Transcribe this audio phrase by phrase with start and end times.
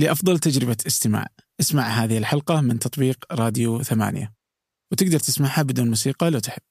[0.00, 1.26] لأفضل تجربة استماع.
[1.60, 4.32] اسمع هذه الحلقة من تطبيق راديو ثمانية.
[4.92, 6.62] وتقدر تسمعها بدون موسيقى لو تحب.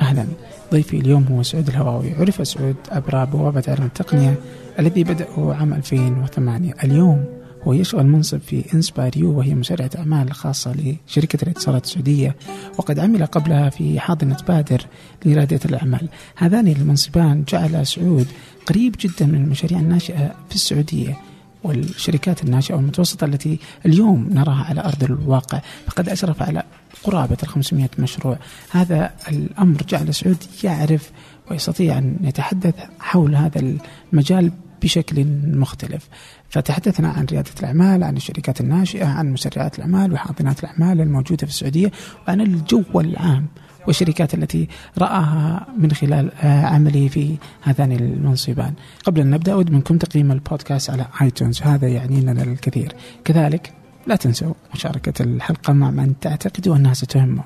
[0.00, 0.26] أهلا.
[0.72, 2.14] ضيفي اليوم هو سعود الهواوي.
[2.14, 4.34] عرف سعود عبر بوابة علم التقنية
[4.78, 11.38] الذي بدأه عام 2008 اليوم هو يشغل منصب في InspireU وهي مسرعة أعمال خاصة لشركة
[11.42, 12.36] الاتصالات السعودية
[12.78, 14.86] وقد عمل قبلها في حاضنة بادر
[15.24, 16.08] لريادة الأعمال.
[16.36, 18.26] هذان المنصبان جعل سعود
[18.66, 21.16] قريب جدا من المشاريع الناشئة في السعودية
[21.64, 25.60] والشركات الناشئة والمتوسطة التي اليوم نراها على أرض الواقع.
[25.86, 26.62] فقد أشرف على
[27.02, 28.38] قرابة ال 500 مشروع.
[28.70, 31.10] هذا الأمر جعل سعود يعرف
[31.50, 33.76] ويستطيع أن يتحدث حول هذا
[34.12, 36.08] المجال بشكل مختلف.
[36.50, 41.90] فتحدثنا عن ريادة الأعمال عن الشركات الناشئة عن مسرعات الأعمال وحاضنات الأعمال الموجودة في السعودية
[42.28, 43.46] وعن الجو العام
[43.86, 48.74] والشركات التي رآها من خلال عملي في هذان المنصبان.
[49.04, 51.62] قبل أن نبدأ أود منكم تقييم البودكاست على iTunes.
[51.62, 52.92] هذا يعني لنا الكثير.
[53.24, 53.72] كذلك
[54.06, 57.44] لا تنسوا مشاركة الحلقة مع من تعتقدوا أنها ستهمه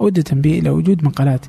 [0.00, 1.46] أود التنبيه إلى وجود مقالات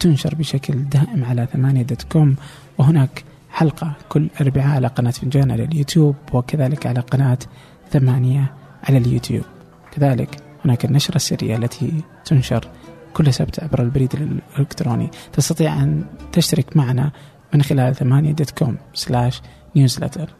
[0.00, 2.36] تنشر بشكل دائم على ثمانية dot com.
[2.78, 3.24] وهناك
[3.54, 7.38] حلقة كل أربعاء على قناة فنجان على اليوتيوب وكذلك على قناة
[7.90, 9.44] ثمانية على اليوتيوب.
[9.92, 11.92] كذلك هناك النشرة السرية التي
[12.24, 12.68] تنشر
[13.14, 15.10] كل سبت عبر البريد الإلكتروني.
[15.32, 17.10] تستطيع أن تشترك معنا
[17.54, 19.42] من خلال ثمانية dot com slash
[19.76, 20.30] newsletter.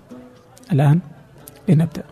[0.73, 1.01] الآن
[1.69, 2.05] لنبدأ.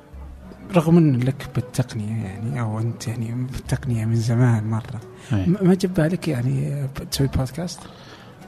[0.74, 5.00] رغم أن لك بالتقنية يعني أو أنت يعني بالتقنية من زمان مرة.
[5.32, 5.46] أي.
[5.46, 7.80] ما جاب بالك يعني تسوي بودكاست؟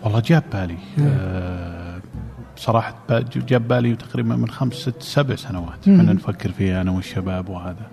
[0.02, 0.78] والله جاب بالي.
[1.00, 1.83] آه
[2.56, 2.94] بصراحة
[3.36, 5.84] جاب بالي تقريبا من خمس ست سبع سنوات.
[5.84, 7.86] كنا نفكر فيها أنا والشباب وهذا.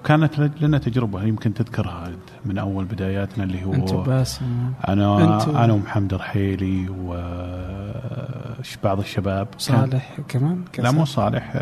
[0.00, 2.10] وكانت لنا تجربة يمكن تذكرها
[2.44, 5.48] من أول بداياتنا اللي هو أنت باسم أنا أنت.
[5.48, 9.48] و- أنا ومحمد رحيلي وبعض الشباب.
[9.58, 11.56] صالح كمان؟ لا مو صالح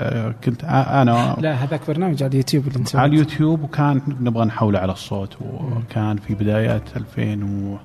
[0.45, 4.93] كنت أنا لا هذاك برنامج على اليوتيوب اللي انت على اليوتيوب وكان نبغى نحوله على
[4.93, 7.77] الصوت وكان في بدايات 2000 و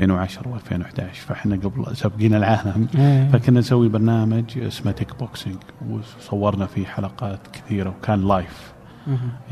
[0.00, 2.88] 2010 و2011 فإحنا قبل سابقين العالم.
[2.98, 3.28] إيه.
[3.28, 5.56] فكنا نسوي برنامج اسمه Tech Boxing
[5.90, 8.72] وصورنا فيه حلقات كثيرة وكان live.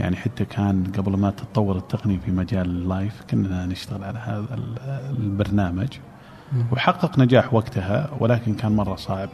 [0.00, 4.54] يعني حتى كان قبل ما تتطور التقنية في مجال ال live كنا نشتغل على هذا
[4.54, 4.78] ال-
[5.22, 5.88] البرنامج.
[6.72, 9.28] وحقق نجاح وقتها ولكن كان مرة صعب.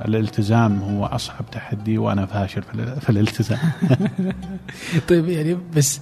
[0.00, 2.62] فالالتزام هو أصعب تحدي وأنا فاشل
[3.00, 3.58] في الالتزام.
[5.08, 6.00] طيب يعني بس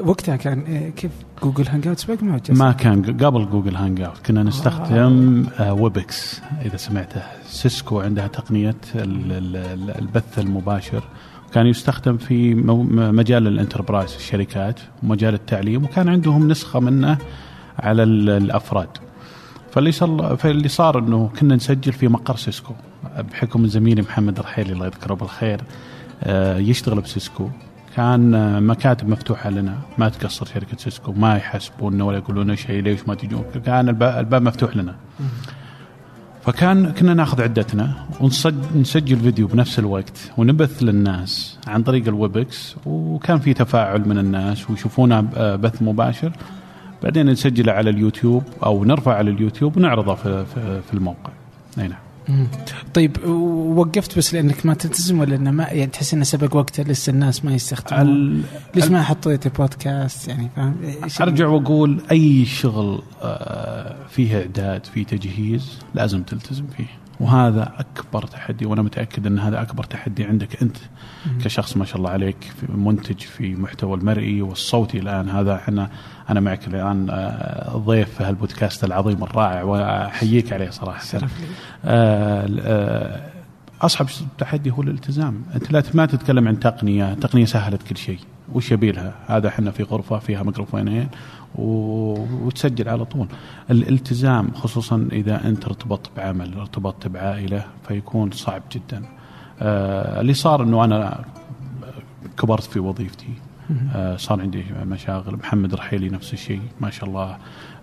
[0.00, 1.10] وقتها كان إيه، كيف
[1.42, 7.22] Google Hangouts بقى ما ما كان قبل Google Hangout كنا نستخدم آه Webex إذا سمعته.
[7.46, 11.04] سيسكو عندها تقنية ال- ال- ال- البث المباشر.
[11.52, 12.54] كان يستخدم في
[12.94, 17.18] مجال ال enterprise الشركات ومجال التعليم وكان عندهم نسخة منه
[17.78, 18.88] على ال- الأفراد.
[19.72, 22.74] فاللي صار فاللي صار إنه كنا نسجل في مقر سيسكو
[23.32, 25.60] بحكم زميلي محمد رحيلي الله يذكره بالخير
[26.22, 27.48] آه، يشتغل بسيسكو.
[27.96, 29.78] كان آه، مكاتب مفتوحة لنا.
[29.98, 34.76] ما تقصر شركة سيسكو ما يحاسبونا ولا يقولون شيء ليش ما تجون؟ كان الباب, مفتوح
[34.76, 34.94] لنا.
[36.42, 43.38] فكان كنا ناخذ عدتنا ونسجل فيديو بنفس الوقت ونبث للناس عن طريق ال Webex وكان
[43.38, 46.32] في تفاعل من الناس ويشوفونا آه، بث مباشر.
[47.02, 50.44] بعدين نسجله على اليوتيوب أو نرفع على اليوتيوب ونعرضه في,
[50.82, 51.30] في الموقع.
[51.78, 52.03] أي نعم.
[52.28, 52.46] مم.
[52.94, 53.24] طيب
[53.76, 57.44] وقفت بس لأنك ما تلتزم ولا إنه ما يعني تحس إنه سبق وقته لسه الناس
[57.44, 58.42] ما يستخدمون؟ ال-
[58.74, 60.76] ليش ما حطيت بودكاست؟ يعني فاهم؟
[61.20, 66.86] أرجع وأقول أي شغل آه، فيه إعداد فيه تجهيز لازم تلتزم فيه.
[67.20, 70.76] وهذا أكبر تحدي وأنا متأكد أن هذا أكبر تحدي عندك أنت
[71.44, 75.30] كشخص ما شاء الله عليك في منتج في محتوى المرئي والصوتي الآن.
[75.30, 75.88] هذا إحنا
[76.30, 81.04] أنا معك الآن آه، ضيف في هالبودكاست العظيم الرائع وأحييك عليه صراحة.
[81.04, 81.46] شرف لي.
[81.84, 83.20] آه، آه،
[83.82, 84.06] أصعب
[84.38, 85.42] تحدي هو الالتزام.
[85.54, 88.18] أنت لا ما تتكلم عن تقنية تقنية سهلت كل شيء.
[88.52, 91.08] وش يبيلها؟ هذا إحنا في غرفة فيها ميكروفونين.
[91.54, 93.26] وتسجل على طول.
[93.70, 99.02] الالتزام خصوصا إذا أنت ارتبطت بعمل ارتبطت بعائلة فيكون صعب جدا.
[99.60, 101.24] آه، اللي صار إنه أنا
[102.38, 103.34] كبرت في وظيفتي.
[103.94, 105.36] آه، صار عندي مشاغل.
[105.36, 107.36] محمد رحيلي نفس الشيء ما شاء الله.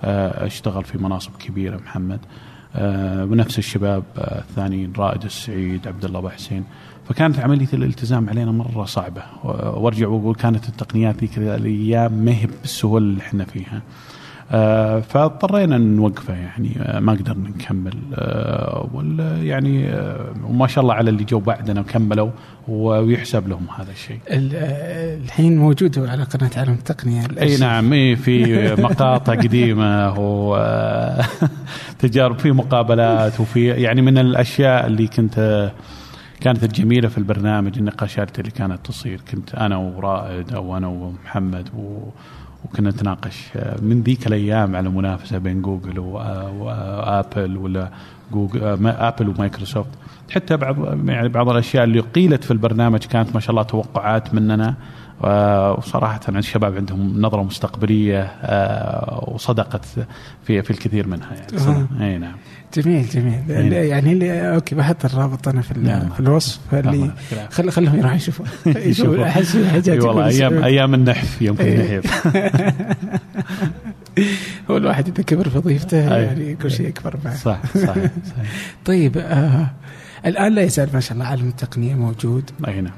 [0.04, 2.20] آه، أشتغل في مناصب كبيرة محمد.
[2.76, 6.64] آه، ونفس الشباب آه، الثانيين رائد السعيد عبد الله حسين.
[7.12, 9.22] فكانت عملية الالتزام علينا مرة صعبة.
[9.44, 13.82] وارجع وأقول كانت التقنيات ذيك الأيام ما هي بالسهولة اللي إحنا فيها.
[14.52, 16.72] آه، فاضطرينا نوقفه يعني.
[16.80, 17.94] آه، ما قدرنا نكمل.
[18.14, 19.94] آه، ولا يعني
[20.44, 22.30] وما شاء الله على اللي جو بعدنا وكملوا
[22.68, 24.20] ويحسب لهم هذا الشيء.
[24.30, 27.22] الحين موجود على قناة عالم التقنية.
[27.42, 30.14] أي نعم إيه في مقاطع قديمة
[32.00, 35.72] وتجارب في مقابلات وفي يعني من الأشياء اللي كنت
[36.42, 39.22] كانت الجميلة في البرنامج النقاشات اللي كانت تصير.
[39.32, 42.10] كنت أنا ورائد أو أنا ومحمد و
[42.66, 47.92] وكنا نتناقش آه، من ذيك الأيام على منافسة بين جوجل وابل ولا
[48.32, 49.90] جوجل آبل ومايكروسوفت.
[50.32, 54.76] حتى بعض يعني بعض الأشياء اللي قيلت في البرنامج كانت ما شاء الله توقعات مننا.
[55.24, 59.86] وصراحة الشباب عندهم نظرة مستقبلية آه، وصدقت
[60.44, 61.88] في في الكثير منها يعني.
[62.02, 62.36] إي نعم.
[62.74, 63.44] جميل جميل.
[63.48, 63.74] نعم.
[63.74, 66.10] يعني اللي أوكي بحط الرابط أنا في, نعم.
[66.10, 67.12] في الوصف اللي
[67.50, 68.46] خل خلهم يروحوا يشوفوا.
[68.90, 69.28] يشوفوا.
[69.28, 69.56] احس
[69.88, 72.00] والله أيام أيام النحف يوم كنا.
[72.00, 72.28] نحف.
[74.72, 78.12] هو الواحد إذا كبر في وظيفته يعني كل شيء يكبر معه صح صح, صحيح.
[78.86, 79.68] طيب آه
[80.26, 82.52] الآن لا يزال ما شاء الله عالم التقنية موجود.
[82.68, 82.94] أي نعم.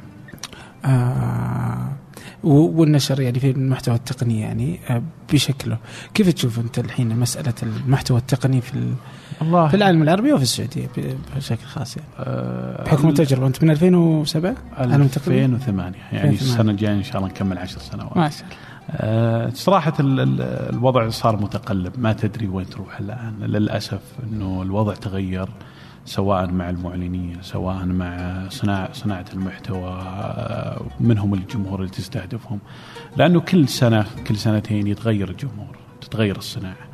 [0.86, 2.03] آه
[2.44, 5.02] والنشر يعني في المحتوى التقني يعني آه،
[5.34, 5.78] بشكله.
[6.14, 8.94] كيف تشوف أنت الحين مسألة المحتوى التقني في
[9.42, 9.68] الله.
[9.68, 10.90] في العالم العربي وفي السعودية
[11.36, 17.18] بشكل خاص يعني؟ أه بحكم التجربة أنت من 2007 2008 يعني السنة الجاية إن شاء
[17.18, 18.18] الله نكمل 10 سنوات.
[18.18, 18.58] ما شاء الله.
[18.90, 23.34] أه صراحة الوضع صار متقلب ما تدري وين تروح الآن.
[23.40, 25.50] للأسف أنه الوضع تغير.
[26.06, 30.02] سواء مع المعلنين سواء مع صناعة صناعة المحتوى
[31.00, 32.60] منهم الجمهور اللي تستهدفهم.
[33.18, 36.88] لأنه كل سنة كل سنتين يتغير الجمهور تتغير الصناعة.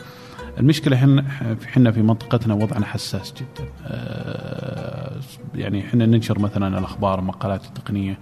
[0.59, 1.23] المشكلة
[1.65, 3.69] إحنا في منطقتنا وضعنا حساس جدا.
[3.87, 5.19] آه،
[5.55, 8.17] يعني إحنا ننشر مثلا الأخبار المقالات التقنية.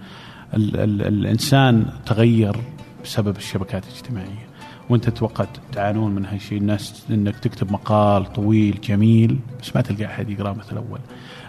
[0.54, 2.56] ال ال الإنسان تغير
[3.04, 4.47] بسبب الشبكات الاجتماعية.
[4.90, 10.30] وانت تتوقع تعانون من هالشيء الناس إنك تكتب مقال طويل جميل بس ما تلقى أحد
[10.30, 11.00] يقراه مثل اول.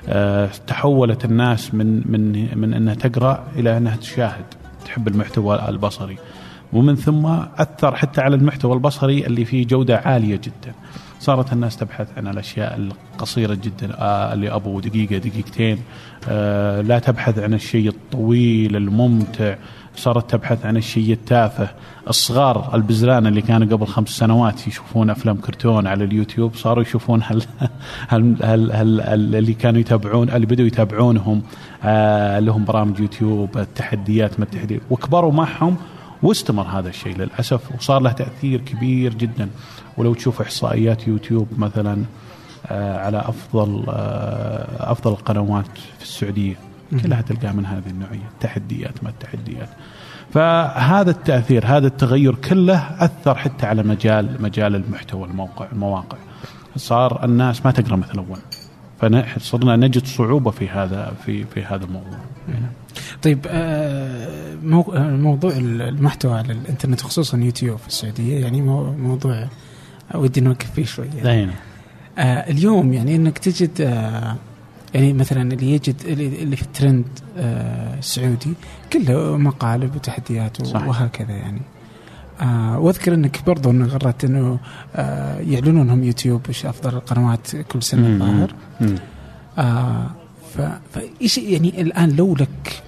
[0.07, 4.45] أه تحولت الناس من من من إنها تقرأ إلى إنها تشاهد
[4.85, 6.17] تحب المحتوى البصري.
[6.73, 7.25] ومن ثم
[7.57, 10.73] أثر حتى على المحتوى البصري اللي فيه جودة عالية جدا.
[11.19, 15.79] صارت الناس تبحث عن الأشياء القصيرة جدا آه اللي أبو دقيقة دقيقتين
[16.29, 19.55] آه لا تبحث عن الشيء الطويل الممتع
[19.95, 21.69] صارت تبحث عن الشيء التافه.
[22.07, 27.43] الصغار البزران اللي كانوا قبل خمس سنوات يشوفون أفلام كرتون على اليوتيوب صاروا يشوفون هل
[28.07, 31.41] هل هل, هل, هل اللي كانوا يتابعون اللي بدوا يتابعونهم
[31.83, 34.81] آه لهم برامج يوتيوب التحديات ما التحديات.
[34.89, 35.77] وكبروا معهم
[36.23, 39.49] واستمر هذا الشيء للأسف وصار له تأثير كبير جدا.
[39.97, 42.03] ولو تشوف إحصائيات يوتيوب مثلا
[42.67, 46.68] آه على أفضل آه أفضل القنوات في السعودية.
[47.03, 49.69] كلها تلقاها من هذه النوعية تحديات ما التحديات.
[50.33, 56.17] فهذا التأثير هذا التغير كله أثر حتى على مجال مجال المحتوى الموقع المواقع.
[56.75, 58.39] صار الناس ما تقرأ مثل أول.
[59.23, 62.17] فصرنا نجد صعوبة في هذا في في هذا الموضوع.
[63.23, 64.55] طيب آه،
[65.17, 69.47] موضوع المحتوى على الإنترنت خصوصا يوتيوب في السعودية يعني موضوع
[70.15, 71.51] ودي نوقف فيه شوي يعني.
[72.17, 74.35] آه اليوم يعني إنك تجد آه
[74.93, 77.05] يعني مثلا اللي يجد اللي في الترند
[77.37, 78.53] آه السعودي
[78.93, 80.87] كله مقالب وتحديات صحيح.
[80.87, 81.61] وهكذا يعني.
[82.41, 84.59] آه وأذكر إنك برضو انه غرت إنه
[84.95, 88.53] آه يعلنون هم يوتيوب إيش أفضل القنوات كل سنة الظاهر.
[89.57, 90.05] آه
[90.93, 92.83] فإيش يعني الآن لو لك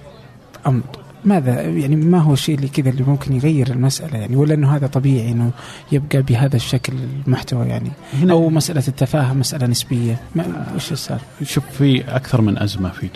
[0.66, 0.82] أمر
[1.24, 4.86] ماذا؟ يعني ما هو الشيء اللي كذا اللي ممكن يغير المسألة يعني؟ ولا إنه هذا
[4.86, 5.50] طبيعي إنه
[5.92, 6.92] يبقى بهذا الشكل
[7.26, 10.20] المحتوى يعني؟ هنا أو مسألة التفاهه مسألة نسبية.
[10.34, 13.08] ما وش صار؟ شوف في أكثر من أزمة في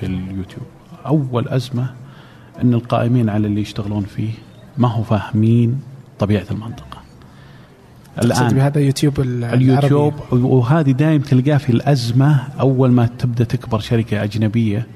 [0.00, 0.66] في اليوتيوب.
[1.06, 1.90] أول أزمة
[2.62, 4.30] إن القائمين على اللي يشتغلون فيه
[4.78, 5.80] ما هو فاهمين
[6.18, 6.94] طبيعة المنطقة.
[8.22, 14.86] الآن بهذا يوتيوب اليوتيوب وهذه دائما تلقاه في الأزمة أول ما تبدأ تكبر شركة أجنبية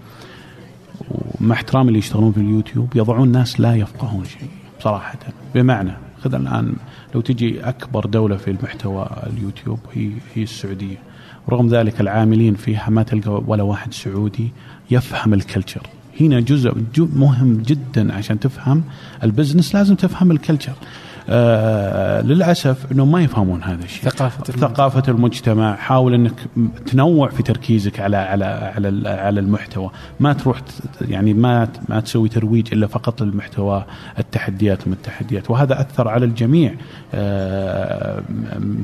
[1.10, 4.48] ومع احترامي اللي يشتغلون في اليوتيوب يضعون ناس لا يفقهون شيء
[4.80, 5.18] صراحة
[5.54, 6.74] بمعنى خذ الآن
[7.14, 10.96] لو تجي أكبر دولة في المحتوى اليوتيوب هي هي السعودية.
[11.46, 14.52] ورغم ذلك العاملين فيها ما تلقى ولا واحد سعودي
[14.90, 15.86] يفهم ال culture.
[16.20, 18.82] هنا جزء مهم جدا عشان تفهم
[19.22, 20.74] ال business لازم تفهم ال culture.
[21.30, 24.10] آه للأسف إنه ما يفهمون هذا الشيء.
[24.10, 25.76] ثقافة ثقافة المجتمع.
[25.76, 26.32] حاول إنك
[26.86, 29.90] تنوع في تركيزك على على على على المحتوى.
[30.20, 30.60] ما تروح
[31.08, 33.84] يعني ما ما تسوي ترويج إلا فقط للمحتوى
[34.18, 35.50] التحديات من التحديات.
[35.50, 36.74] وهذا أثر على الجميع
[37.14, 38.22] آه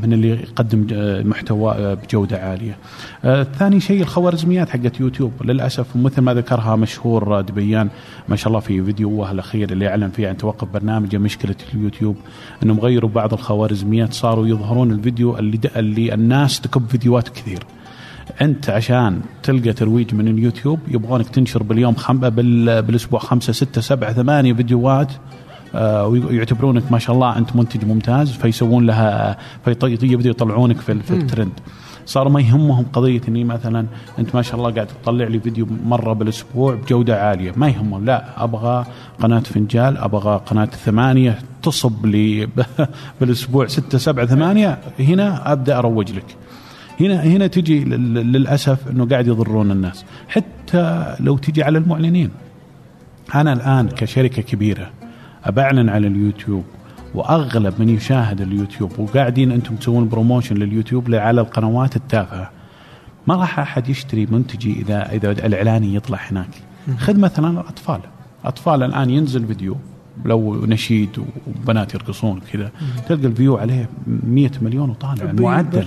[0.02, 0.86] من اللي يقدم
[1.28, 2.76] محتوى بجودة عالية.
[3.24, 5.32] آه ثاني شيء الخوارزميات حقت يوتيوب.
[5.44, 7.88] للأسف مثل ما ذكرها مشهور دبيان
[8.28, 12.16] ما شاء الله في فيديوه الأخير اللي اعلن فيه عن توقف برنامجه مشكلة اليوتيوب.
[12.62, 17.58] أنهم غيروا بعض الخوارزميات صاروا يظهرون الفيديو اللي اللي الناس تكب فيديوهات كثير.
[18.42, 22.18] أنت عشان تلقى ترويج من اليوتيوب يبغونك تنشر باليوم خم...
[22.18, 22.82] بال...
[22.82, 25.12] بالأسبوع خمسة ستة سبعة ثمانية فيديوهات
[25.74, 31.52] آه ويعتبرونك ما شاء الله أنت منتج ممتاز فيسوون لها فيبدأوا يطلعونك في, في الترند.
[32.06, 33.86] صار ما يهمهم قضية إني مثلا
[34.18, 37.52] أنت ما شاء الله قاعد تطلع لي فيديو مرة بالأسبوع بجودة عالية.
[37.56, 38.04] ما يهمهم.
[38.04, 38.86] لا أبغى
[39.20, 42.48] قناة فنجال أبغى قناة ثمانية تصب لي
[43.20, 44.78] بالأسبوع ستة سبعة ثمانية.
[44.98, 46.36] هنا أبدأ أروج لك.
[47.00, 50.04] هنا هنا تجي للأسف إنه قاعد يضرون الناس.
[50.28, 52.30] حتى لو تجي على المعلنين.
[53.34, 54.90] أنا الآن كشركة كبيرة
[55.44, 56.64] أبعلن على اليوتيوب
[57.14, 62.50] وأغلب من يشاهد اليوتيوب وقاعدين أنتم تسوون promotion لليوتيوب على القنوات التافهة
[63.26, 66.50] ما راح أحد يشتري منتجي اذا إذا الإعلاني يطلع هناك.
[66.98, 68.00] خذ مثلا الأطفال.
[68.44, 69.76] أطفال الآن ينزل فيديو
[70.24, 72.70] لو نشيد وبنات يرقصون كذا
[73.08, 75.86] تلقى ال view عليه 100 مليون وطالع المعدل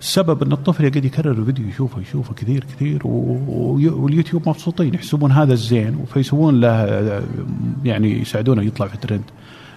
[0.00, 6.04] السبب إن الطفل قاعد يكرر الفيديو يشوفه يشوفه كثير كثير واليوتيوب مبسوطين يحسبون هذا الزين
[6.14, 7.22] فيسوون له
[7.84, 9.22] يعني يساعدونه يطلع في الترند.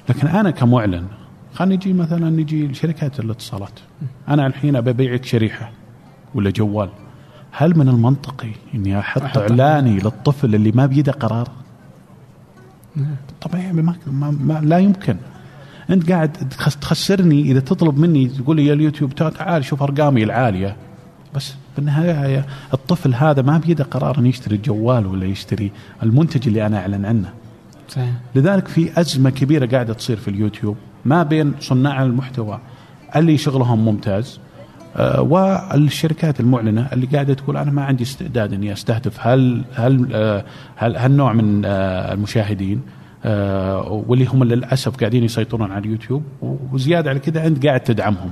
[0.10, 1.06] لكن أنا كمعلن
[1.54, 3.80] خلينا نجي مثلا نجي لشركات الاتصالات.
[4.28, 5.72] أنا الحين أبي أبيعك شريحة
[6.36, 6.90] ولا جوال.
[7.52, 11.50] هل من المنطقي إني أحط إعلاني للطفل اللي ما بيده قرار؟
[13.42, 15.18] طبعا ما, ما, ما لا يمكن.
[15.90, 16.32] أنت قاعد
[16.82, 20.76] تخسرني إذا تطلب مني تقول لي يا اليوتيوب تعال شوف أرقامي العالية.
[21.36, 25.72] بس في النهايه الطفل هذا ما بيده قرار إنه يشتري الجوال ولا يشتري
[26.04, 27.34] المنتج اللي أنا أعلن عنه.
[27.90, 28.10] صحيح.
[28.36, 32.60] لذلك في أزمة كبيرة قاعدة تصير في اليوتيوب ما بين صناع المحتوى
[33.16, 34.40] اللي شغلهم ممتاز
[34.96, 40.46] آه والشركات المعلنة اللي قاعدة تقول أنا ما عندي استعداد إني أستهدف هل هل آه
[40.76, 42.82] هل هالنوع من آه المشاهدين
[43.88, 46.24] واللي هم للأسف قاعدين يسيطرون على اليوتيوب
[46.72, 48.32] وزيادة على كذا أنت قاعد تدعمهم.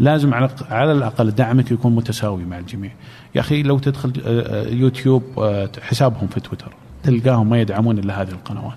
[0.00, 2.90] لازم على على الأقل دعمك يكون متساوي مع الجميع.
[3.34, 4.12] يا أخي لو تدخل
[4.72, 5.22] يوتيوب
[5.82, 6.72] حسابهم في تويتر.
[7.02, 8.76] تلقاهم ما يدعمون إلا هذه القنوات.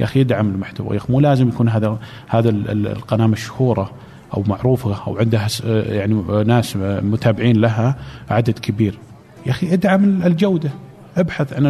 [0.00, 0.90] يا أخي يدعم المحتوى.
[0.90, 3.90] يا أخي مو لازم يكون هذا هذا القناة مشهورة
[4.34, 6.14] أو معروفة أو عندها يعني
[6.46, 7.96] ناس متابعين لها
[8.30, 8.98] عدد كبير.
[9.46, 10.70] يا أخي ادعم الجودة.
[11.16, 11.66] ابحث عن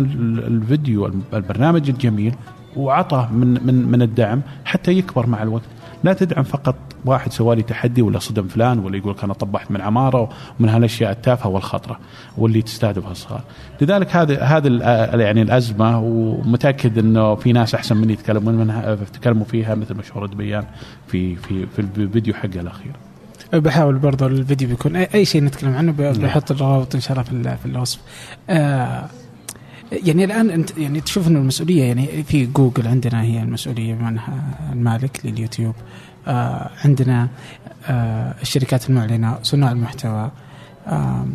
[0.46, 2.34] الفيديو البرنامج الجميل
[2.76, 5.64] وعطى من من من الدعم حتى يكبر مع الوقت.
[6.04, 10.28] لا تدعم فقط واحد سوالي تحدي ولا صدم فلان ولا يقول أنا طبحت من عمارة
[10.60, 11.98] ومن هالأشياء التافهة والخطرة
[12.38, 13.42] واللي تستهدف الصغار.
[13.80, 14.68] لذلك هذا هذا
[15.22, 20.64] يعني الأزمة ومتأكد إنه في ناس أحسن مني يتكلمون منها تكلموا فيها مثل مشهور دبيان
[21.06, 22.92] في في في الفيديو حقه الأخير.
[23.52, 28.00] بحاول برضه الفيديو بيكون اي شيء نتكلم عنه بحط الروابط إن شاء الله في الوصف.
[28.50, 29.04] آه
[30.02, 35.20] يعني الآن انت يعني تشوف إنه المسؤولية يعني في جوجل عندنا هي المسؤولية منها المالك
[35.24, 35.74] لليوتيوب.
[36.26, 37.28] آه عندنا
[37.88, 40.30] آه الشركات المعلنة صناع المحتوى.
[40.86, 41.26] آه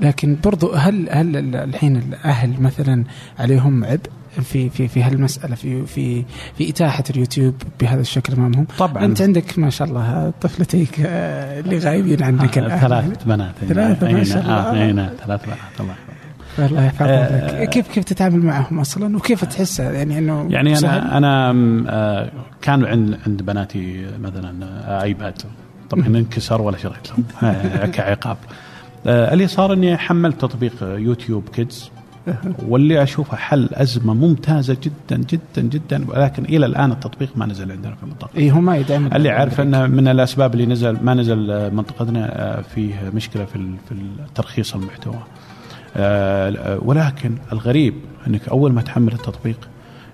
[0.00, 3.04] لكن برضو هل هل الحين الأهل مثلا
[3.38, 4.10] عليهم عبء
[4.42, 6.24] في في في هالمسألة في في
[6.58, 9.04] في إتاحة اليوتيوب بهذا الشكل أمامهم؟ طبعا.
[9.04, 13.52] أنت عندك ما شاء الله طفلتيك آه، اللي غايبين عنك آه ثلاث بنات.
[13.68, 14.92] ثلاثة ما شاء الله.
[15.24, 15.58] ثلاث بنات.
[15.80, 15.94] الله
[16.58, 17.02] الله يحفظك.
[17.02, 21.54] آه كيف كيف تتعامل معهم أصلا؟ وكيف تحس؟ يعني إنه يعني أنا أنا
[21.88, 22.30] آه
[22.62, 25.42] كان عند عند بناتي مثلا آه iPad
[25.90, 27.24] طبعا انكسر ولا شريت لهم.
[27.50, 28.36] آه، كعقاب.
[29.06, 31.90] آه اللي صار إني حملت تطبيق YouTube Kids
[32.68, 36.04] واللي أشوفه حل أزمة ممتازة جدا جدا جدا.
[36.08, 38.30] ولكن إلى الآن التطبيق ما نزل عندنا في المنطقة.
[38.36, 42.62] اي هو ما يدعم اللي عارف إنه من الأسباب اللي نزل ما نزل منطقتنا آه،
[42.62, 43.94] فيه مشكلة في في
[44.34, 45.18] ترخيص المحتوى.
[45.96, 47.94] آه، ولكن الغريب
[48.26, 49.68] أنك أول ما تحمل التطبيق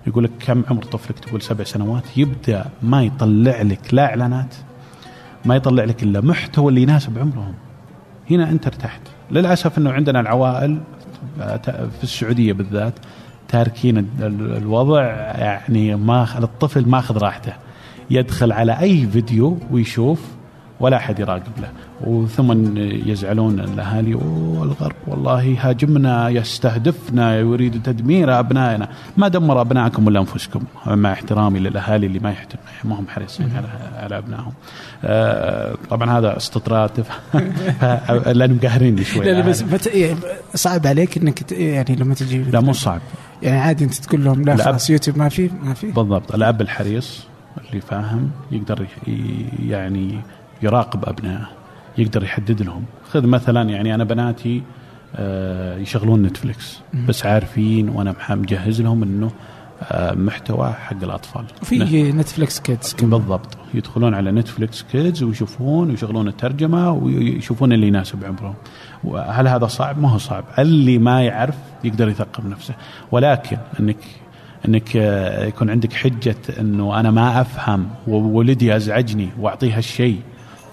[0.06, 4.54] يقول لك كم عمر طفلك تقول سبع سنوات يبدأ ما يطلع لك لا إعلانات
[5.44, 7.54] ما يطلع لك إلا محتوى اللي يناسب عمرهم.
[8.30, 9.00] هنا أنت ارتحت.
[9.30, 10.80] للأسف إنه عندنا العوائل
[11.68, 12.94] في السعودية بالذات
[13.48, 15.02] تاركين الوضع
[15.38, 17.52] يعني ما الطفل ماخذ راحته.
[18.10, 20.35] يدخل على أي فيديو ويشوف
[20.80, 21.68] ولا أحد يراقب له.
[22.00, 28.88] وثم يزعلون الأهالي والغرب والله هاجمنا يستهدفنا يريد تدمير أبنائنا.
[29.16, 32.34] ما دمر أبنائكم ولا أنفسكم مع احترامي للأهالي اللي ما
[32.84, 34.52] ما هم حريصين على على أبنائهم.
[35.04, 36.90] آه، طبعا هذا استطراد
[38.38, 39.24] لأنهم قاهريني شوي.
[39.24, 40.16] لا, بس يعني.
[40.54, 43.00] صعب عليك إنك يعني لما تجي لا مو صعب.
[43.42, 45.86] يعني عادي أنت تقول لهم لا خلاص يوتيوب ما في ما في.
[45.86, 46.34] بالضبط.
[46.34, 47.26] الأب الحريص
[47.68, 48.86] اللي فاهم يقدر
[49.68, 50.18] يعني
[50.62, 51.48] يراقب أبنائه
[51.98, 52.84] يقدر يحدد لهم.
[53.10, 54.62] خذ مثلا يعني أنا بناتي
[55.16, 59.30] آه، يشغلون Netflix بس عارفين وأنا مجهز لهم إنه
[59.82, 61.44] آه، محتوى حق الأطفال.
[61.62, 63.56] في Netflix Kids بالضبط.
[63.74, 68.54] يدخلون على Netflix Kids ويشوفون ويشغلون الترجمة ويشوفون اللي يناسب عمرهم.
[69.28, 70.44] هل هذا صعب؟ ما هو صعب.
[70.58, 72.74] اللي ما يعرف يقدر يثقف نفسه.
[73.12, 73.96] ولكن إنك
[74.68, 80.20] إنك آه، يكون عندك حجة إنه أنا ما أفهم وولدي أزعجني واعطيه هالشيء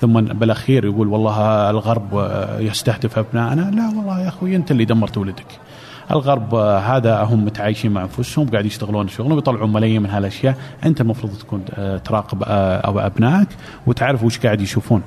[0.04, 3.62] ثم بالأخير يقول والله الغرب آه، يستهدف أبنائنا.
[3.62, 5.60] لا والله يا أخوي أنت اللي دمرت ولدك.
[6.12, 10.58] الغرب آه، هذا هم متعايشين مع أنفسهم قاعد يشتغلون شغلهم ويطلعون ملايين من هالأشياء.
[10.86, 11.66] أنت المفروض تكون
[12.04, 13.48] تراقب أو أبنائك
[13.88, 15.02] وتعرف وش قاعد يشوفون.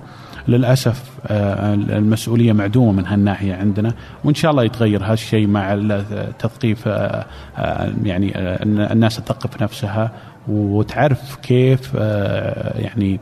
[0.49, 3.93] للأسف آه، المسؤولية معدومة من هالناحية عندنا
[4.25, 7.25] وإن شاء الله يتغير هالشيء مع التثقيف آه،
[7.57, 8.33] آه، يعني
[8.93, 10.11] الناس تثقف نفسها
[10.49, 11.95] وتعرف كيف
[12.75, 13.21] يعني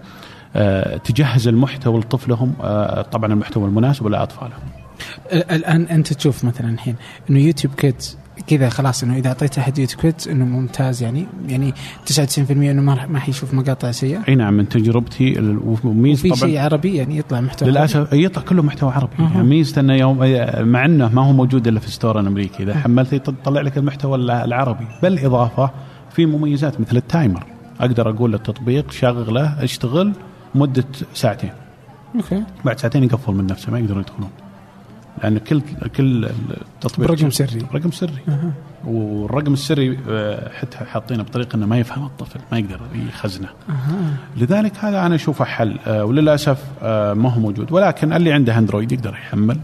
[1.05, 2.53] تجهز المحتوى لطفلهم
[3.13, 4.61] طبعا المحتوى المناسب لاطفالهم.
[5.33, 6.95] الآن أنت تشوف مثلا الحين
[7.31, 11.75] إنه YouTube Kids كذا خلاص إنه إذا اعطيت أحد يوتيوب إنه ممتاز يعني يعني
[12.07, 14.23] 99% إنه ما ما حيشوف مقاطع سيئة.
[14.29, 18.93] أي نعم من تجربتي وميزه طبعا شيء عربي يعني يطلع محتوى للأسف يطلع كله محتوى
[18.93, 19.17] عربي.
[19.19, 19.23] أه.
[19.23, 20.19] يعني ميزته إنه يوم
[20.61, 22.63] مع إنه ما هو موجود إلا في store الأمريكي.
[22.63, 24.87] إذا حملت يطلع لك المحتوى العربي.
[25.03, 25.71] بالاضافه
[26.11, 27.47] في مميزات مثل ال timer.
[27.81, 30.13] أقدر أقول للتطبيق شغله اشتغل
[30.55, 30.85] مدة
[31.15, 31.51] ساعتين.
[32.15, 32.43] okay.
[32.65, 34.31] بعد ساعتين يقفل من نفسه ما يقدرون يدخلون.
[35.23, 35.61] لأن كل
[35.97, 36.29] كل
[36.81, 37.63] تطبيق رقم سري.
[37.75, 38.13] رقم سري.
[38.29, 38.53] أه.
[38.87, 43.49] والرقم السري آه، حتى حاطينه بطريقة إنه ما يفهم الطفل ما يقدر يخزنه.
[43.69, 43.73] أه.
[44.37, 45.79] لذلك هذا أنا أشوفه حل.
[45.87, 47.73] آه، وللأسف آه، ما هو موجود.
[47.73, 49.59] ولكن اللي عنده Android يقدر يحمل.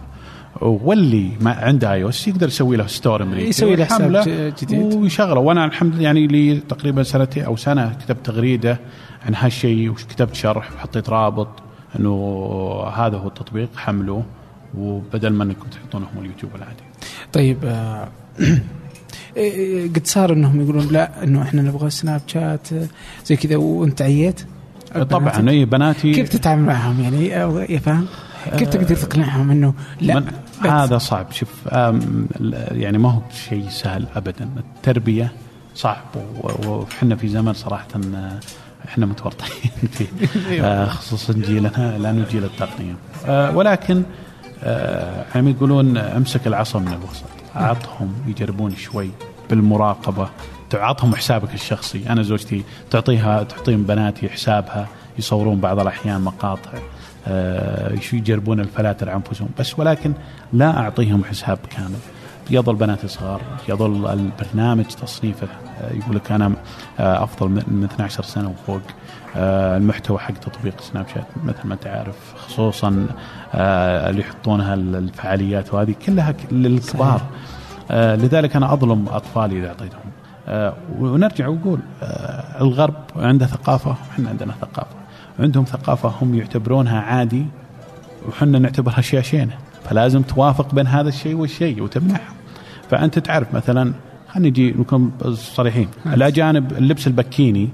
[0.61, 4.23] واللي ما عنده iOS يقدر يسوي له store امريكي يسوي له حساب
[4.63, 4.95] جديد.
[4.95, 5.41] ويشغله.
[5.41, 8.79] وأنا الحمد لله يعني لي تقريبا سنتين أو سنة كتبت تغريدة
[9.27, 11.49] عن هالشيء وكتبت شرح وحطيت رابط
[11.99, 12.15] إنه
[12.95, 14.25] هذا هو التطبيق حملوه
[14.79, 16.83] وبدل ما إنكم تحطونه هم اليوتيوب العادي.
[17.33, 18.09] طيب آه
[19.95, 22.69] قد صار إنهم يقولون لا إنه إحنا نبغى سناب شات
[23.25, 24.41] زي كذا وأنت عييت؟
[25.11, 28.07] طبعا اي بناتي كيف تتعامل معهم يعني يا فاهم؟
[28.59, 30.25] كيف تقدر تقنعهم إنه لا
[30.63, 31.67] هذا صعب شوف
[32.71, 35.33] يعني ما هو شيء سهل ابدا التربية
[35.75, 36.05] صعب
[36.67, 37.89] وحنا في زمن صراحة
[38.89, 40.07] إحنا متورطين فيه
[40.49, 40.67] أيوة.
[40.67, 42.95] آه، خصوصا جيلنا لأنه جيل التقنية.
[43.27, 44.03] آه، ولكن
[44.63, 47.25] آه، هم يقولون أمسك العصا من الوسط.
[47.57, 49.11] اعطهم يجربون شوي
[49.51, 50.29] بالمراقبة.
[50.71, 52.05] تعطهم حسابك الشخصي.
[52.11, 54.89] أنا زوجتي تعطيها تعطيهم بناتي حسابها
[55.19, 56.71] يصورون بعض الأحيان مقاطع
[57.29, 60.13] آه يجربون الفلاتر انفسهم بس ولكن
[60.53, 61.99] لا أعطيهم حساب كامل.
[62.51, 65.49] يظل بناتي صغار يظل البرنامج تصنيفه
[65.81, 66.53] آه، يقول لك أنا
[67.01, 68.81] آه، أفضل من 12 سنة وفوق.
[69.37, 73.07] آه، المحتوى حق تطبيق سناب شات مثل ما أنت عارف خصوصا
[73.55, 77.21] اللي يحطونها الفعاليات وهذه كلها للكبار.
[77.91, 80.01] لذلك أنا أظلم أطفالي إذا أعطيتهم.
[80.99, 81.81] ونرجع ونقول
[82.61, 84.97] الغرب عنده ثقافة وحنا عندنا ثقافة.
[85.39, 87.47] عندهم ثقافة هم يعتبرونها عادي
[88.29, 92.40] وحنا نعتبرها شيشينه فلازم توافق بين هذا الشيء والشيء وتمنعهم
[92.91, 93.93] فأنت تعرف مثلا
[94.29, 95.89] خلينا نجي نكون صريحين.
[96.07, 97.69] الأجانب اللبس البكيني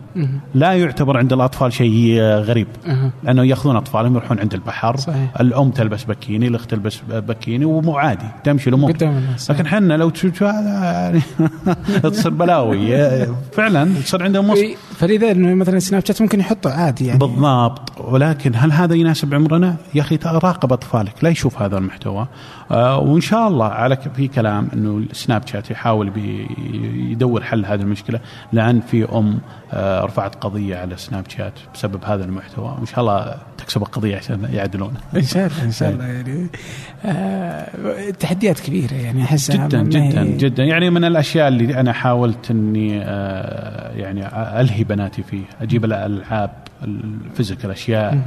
[0.55, 2.67] لا يعتبر عند الأطفال شيء غريب
[3.23, 4.97] لأنه يأخذون أطفالهم يروحون عند البحر.
[4.97, 5.41] صحيح.
[5.41, 8.91] الأم تلبس بكيني الأخت تلبس بكيني ومو عادي تمشي الأمور.
[9.51, 11.21] لكن إحنا لو تشوف يعني
[12.03, 13.27] تصير بلاوي.
[13.53, 17.19] فعلا تصير عندهم مصر فلذا إنه مثلا سناب شات ممكن يحطه عادي يعني.
[17.19, 18.01] بالضبط.
[18.01, 22.27] ولكن هل هذا يناسب عمرنا؟ يا أخي راقب أطفالك لا يشوف هذا المحتوى.
[22.71, 26.13] وإن شاء الله على في كلام إنه سناب شات يحاول
[27.11, 28.21] يدور حل هذه المشكلة
[28.53, 29.39] لأن في أم
[29.73, 32.77] آه رفعت قضية على سناب شات بسبب هذا المحتوى.
[32.79, 34.95] وإن شاء الله تكسب القضية عشان يعدلون.
[35.17, 36.47] إن شاء الله إن شاء الله يعني.
[37.05, 40.65] آه تحديات كبيرة يعني أحس جدا جدا جدا.
[40.65, 44.27] يعني من الأشياء اللي أنا حاولت إني آه يعني
[44.61, 45.45] ألهي بناتي فيه.
[45.61, 46.51] أجيب الألعاب
[46.85, 48.19] ال physical أشياء.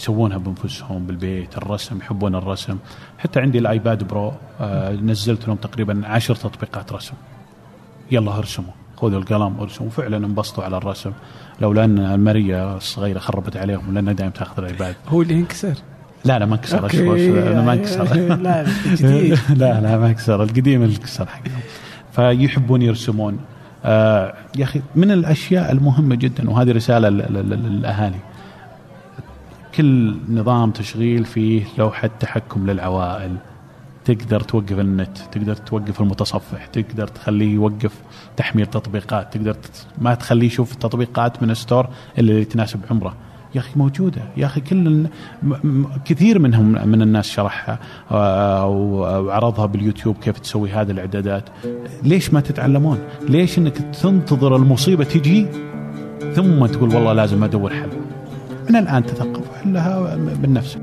[0.00, 2.78] يسوونها بأنفسهم بالبيت الرسم يحبون الرسم.
[3.18, 7.14] حتى عندي ال iPad Pro آه نزلت لهم تقريبا عشر تطبيقات رسم.
[8.10, 11.12] يلا ارسموا خذوا القلم ارسموا فعلا انبسطوا على الرسم.
[11.60, 14.94] لولا ان الماريا الصغيرة خربت عليهم لانها دائما تأخذ الآيباد.
[15.08, 15.74] هو اللي انكسر
[16.24, 16.78] لا لا ما انكسر.
[17.52, 18.04] أنا ما انكسر.
[18.46, 18.66] لا
[19.62, 20.42] لا لا ما انكسر.
[20.42, 21.60] القديم اللي انكسر حقهم.
[22.12, 23.38] فيحبون يرسمون.
[23.84, 28.29] آه يا أخي من الأشياء المهمة جدا وهذه رسالة للأهالي.
[29.74, 33.36] كل نظام تشغيل فيه لوحة تحكم للعوائل.
[34.04, 37.92] تقدر توقف النت تقدر توقف المتصفح تقدر تخليه يوقف
[38.36, 39.56] تحميل تطبيقات تقدر
[39.98, 43.14] ما تخليه يشوف التطبيقات من ستور إلا اللي تناسب عمره.
[43.54, 44.22] يا أخي موجودة.
[44.36, 45.06] يا أخي كل
[46.04, 47.78] كثير منهم من الناس شرحها
[48.10, 51.48] آه، وعرضها باليوتيوب كيف تسوي هذه الإعدادات.
[52.02, 55.46] ليش ما تتعلمون؟ ليش إنك تنتظر المصيبة تجي
[56.34, 58.09] ثم تقول والله لازم أدور حل؟
[58.70, 60.76] من الآن تثقف وحلها بالنفس.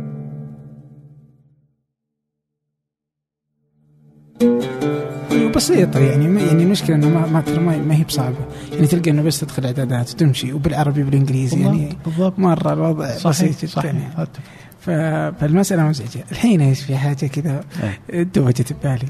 [5.55, 8.35] بسيطة يعني ما- يعني المشكلة إنه ما ما ترى ما ما هي بصعبة.
[8.73, 12.39] يعني تلقى إنه بس تدخل إعدادات وتمشي وبالعربي وبالإنجليزي يعني بالضبط.
[12.39, 14.27] مرة الوضع صحيح بسيط جدا صحيح يعني.
[15.39, 17.63] فالمسألة مزعجة الحين إيش في حاجة كذا؟
[18.09, 18.23] إيه.
[18.23, 19.07] دوجت ببالي.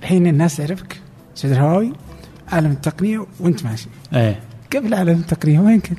[0.00, 1.00] الحين الناس تعرفك
[1.34, 1.92] سعد الهواوي
[2.52, 3.88] عالم التقنية وانت ماشي.
[4.14, 4.40] إيه.
[4.76, 5.98] قبل عالم التقنية وين كنت؟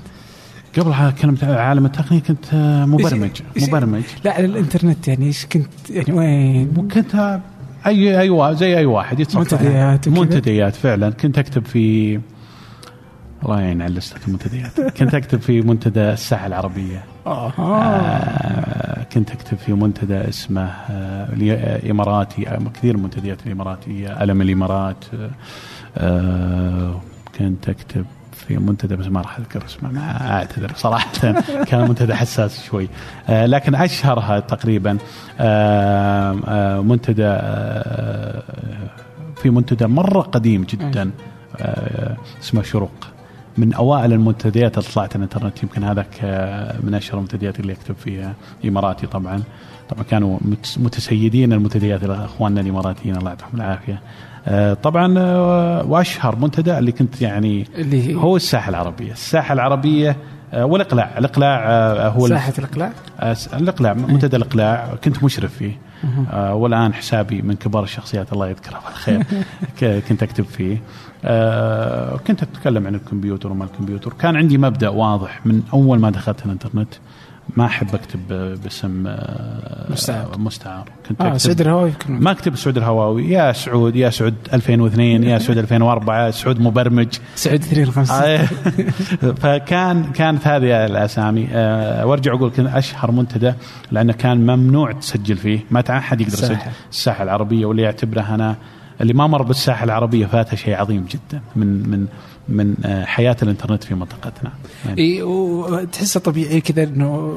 [0.80, 4.04] قبل كلمة عالم التقنية كنت آه، مبرمج مبرمج.
[4.26, 7.40] لا على الإنترنت يعني إيش كنت يعني وين؟ وكنت
[7.88, 9.40] أي أي وا- زي أي واحد يتصفح.
[9.40, 11.10] منتديات؟ منتديات فعلا.
[11.10, 12.20] كنت أكتب في
[13.46, 14.82] الله يعين على لستة المنتديات.
[14.82, 17.04] كنت أكتب في منتدى الساحة العربية.
[17.28, 22.48] آه كنت أكتب في منتدى اسمه آه الي- إماراتي.
[22.50, 25.06] آه، كثير من المنتديات الإماراتية ألم الإمارات.
[25.14, 25.30] آه،
[25.98, 27.02] آه
[27.40, 28.06] كنت أكتب
[28.48, 31.12] في منتدى بس ما راح أذكر اسمه ما أعتذر صراحة.
[31.68, 32.90] كان منتدى حساس شوي.
[33.30, 34.98] آه لكن أشهرها تقريبا
[35.40, 37.38] آه آه منتدى
[39.36, 41.12] في منتدى مرة قديم جدا
[42.42, 42.92] اسمه شروق.
[43.58, 46.24] من أوائل المنتديات اللي طلعت على الإنترنت يمكن هذاك
[46.84, 48.34] من أشهر المنتديات اللي يكتب فيها
[48.66, 49.44] إماراتي طبعا.
[49.90, 54.02] طبعا كانوا متس- متسيدين المنتديات إخواننا الإماراتيين الله يعطيهم العافية.
[54.84, 59.12] طبعا آه، وأشهر منتدى اللي كنت يعني اللي هو الساحة العربية.
[59.12, 60.18] الساحة العربية
[60.54, 61.18] آه، والإقلاع.
[61.18, 64.96] الإقلاع آه، هو ساحة الإقلاع؟ آه، الإقلاع منتدى الإقلاع.
[65.04, 65.78] كنت مشرف فيه.
[66.32, 69.24] آه والآن حسابي من كبار الشخصيات الله يذكره بالخير
[70.10, 70.82] كنت أكتب فيه.
[71.26, 74.14] آه كنت أتكلم عن الكمبيوتر وما الكمبيوتر.
[74.14, 76.94] كان عندي مبدأ واضح من أول ما دخلت الإنترنت.
[77.56, 78.20] ما أحب أكتب
[78.64, 80.38] باسم آه مستعار.
[80.38, 80.90] مستعار.
[81.10, 83.30] كنت أكتب سعد الهواوي ما أكتب سعود الهواوي.
[83.30, 87.08] يا سعود يا سعود 2002 يا سعود 2004 سعود مبرمج.
[87.36, 88.48] سعود 2 5 آه،
[89.42, 91.48] فكان كانت هذه الأسامي.
[91.52, 93.54] آه، وأرجع أقول كان أشهر منتدى
[93.92, 95.60] لأنه كان ممنوع تسجل فيه.
[95.72, 96.58] ما احد يقدر يسجل.
[96.92, 98.56] الساحة العربية واللي يعتبره أنا
[99.02, 101.42] اللي ما مر بالساحة العربية فاته شيء عظيم جدا.
[101.56, 102.08] من من
[102.50, 104.52] من آه، حياة الإنترنت في منطقتنا.
[104.86, 107.34] يعني إي وتحسه طبيعي كذا إنه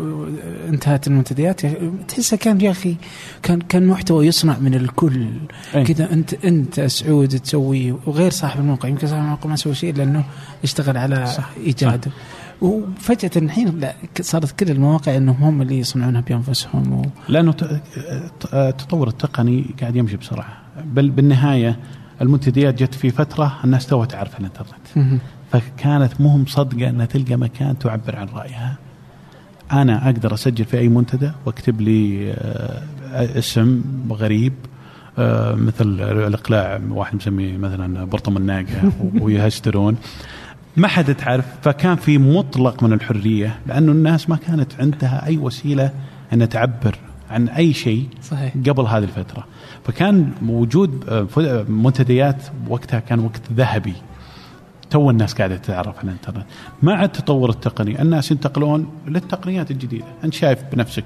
[0.68, 1.60] انتهت المنتديات.
[2.08, 2.96] تحسه كان يا أخي
[3.42, 5.26] كان كان محتوى يصنع من الكل.
[5.72, 8.88] كذا أنت أنت سعود تسوي وغير صاحب الموقع.
[8.88, 10.24] يمكن صاحب الموقع ما سوى شيء لأنه
[10.64, 11.50] اشتغل على صح.
[11.66, 12.10] ايجاده
[12.60, 17.04] وفجأة الحين لا صارت كل المواقع إنهم هم اللي يصنعونها بأنفسهم و...
[17.28, 17.54] لأنه
[18.54, 20.56] التطور التقني قاعد يمشي بسرعة.
[20.84, 21.76] بل بالنهاية
[22.20, 25.16] المنتديات جت في فترة الناس توها تعرف الإنترنت.
[25.52, 28.76] فكانت مو مصدقه انها تلقى مكان تعبر عن رأيها.
[29.72, 32.82] أنا أقدر أسجل في أي منتدى وأكتب لي آه،
[33.38, 34.52] اسم غريب
[35.18, 39.96] آه، مثل الإقلاع واحد مسميه مثلا برطم الناقة ويهسترون
[40.76, 45.90] ما حد تعرف فكان في مطلق من الحرية لأنه الناس ما كانت عندها أي وسيلة
[46.32, 46.98] انها تعبر
[47.30, 48.54] عن أي شيء صحيح.
[48.68, 49.46] قبل هذه الفترة.
[49.84, 53.94] فكان وجود آه، منتديات وقتها كان وقت ذهبي.
[54.90, 56.46] تو الناس قاعدة تتعرف على الإنترنت.
[56.82, 60.04] مع التطور التقني الناس ينتقلون للتقنيات الجديدة.
[60.24, 61.04] أنت شايف بنفسك.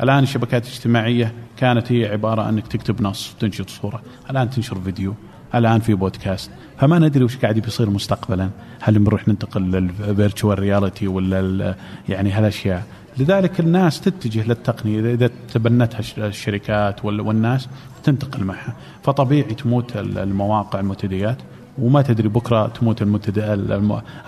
[0.00, 4.02] الآن الشبكات الاجتماعية كانت هي عبارة أنك تكتب نص تنشر صورة.
[4.30, 5.14] الآن تنشر فيديو.
[5.54, 6.50] الآن في بودكاست.
[6.78, 8.50] فما ندري وش قاعد بيصير مستقبلا.
[8.80, 11.74] هل بنروح ننتقل لل virtual reality ولا
[12.08, 12.82] يعني هالأشياء.
[13.18, 15.14] لذلك الناس تتجه للتقنية.
[15.14, 17.68] إذا تبنتها الش- الشركات وال- والناس
[18.04, 18.74] تنتقل معها.
[19.02, 21.36] فطبيعي تموت ال- المواقع المنتديات
[21.78, 23.02] وما تدري بكرة تموت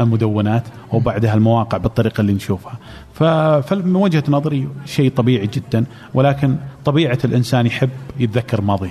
[0.01, 2.79] المدونات وبعدها المواقع بالطريقة اللي نشوفها.
[3.14, 8.90] فمن وجهة نظري شيء طبيعي جدا ولكن طبيعة الإنسان يحب يتذكر ماضيه.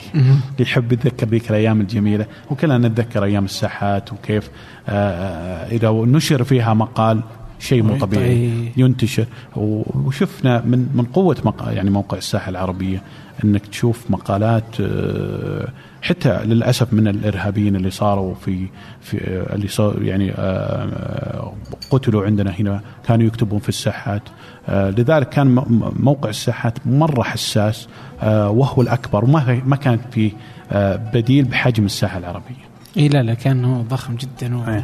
[0.60, 2.26] يحب يتذكر ذيك الأيام الجميلة.
[2.52, 4.50] وكلنا نتذكر أيام الساحات وكيف
[4.90, 7.22] آه، آه، إذا نشر فيها مقال
[7.60, 8.72] شيء مو طبيعي طيب.
[8.78, 9.26] ينتشر.
[9.56, 11.68] وشفنا من من قوة مق...
[11.72, 13.02] يعني موقع الساحة العربية
[13.44, 15.68] إنك تشوف مقالات آه،
[16.02, 18.68] حتى للأسف من الإرهابيين اللي صاروا في
[19.02, 21.54] في آه، اللي صار يعني آه،
[21.91, 24.22] قتلوا عندنا هنا كانوا يكتبون في الساحات.
[24.70, 25.48] لذلك كان
[26.00, 27.88] موقع الساحات مرة حساس
[28.24, 30.32] وهو الأكبر وما ما كان فيه
[31.13, 32.65] بديل بحجم الساحة العربية.
[32.98, 34.82] اي لا لا كان هو ضخم جدا و...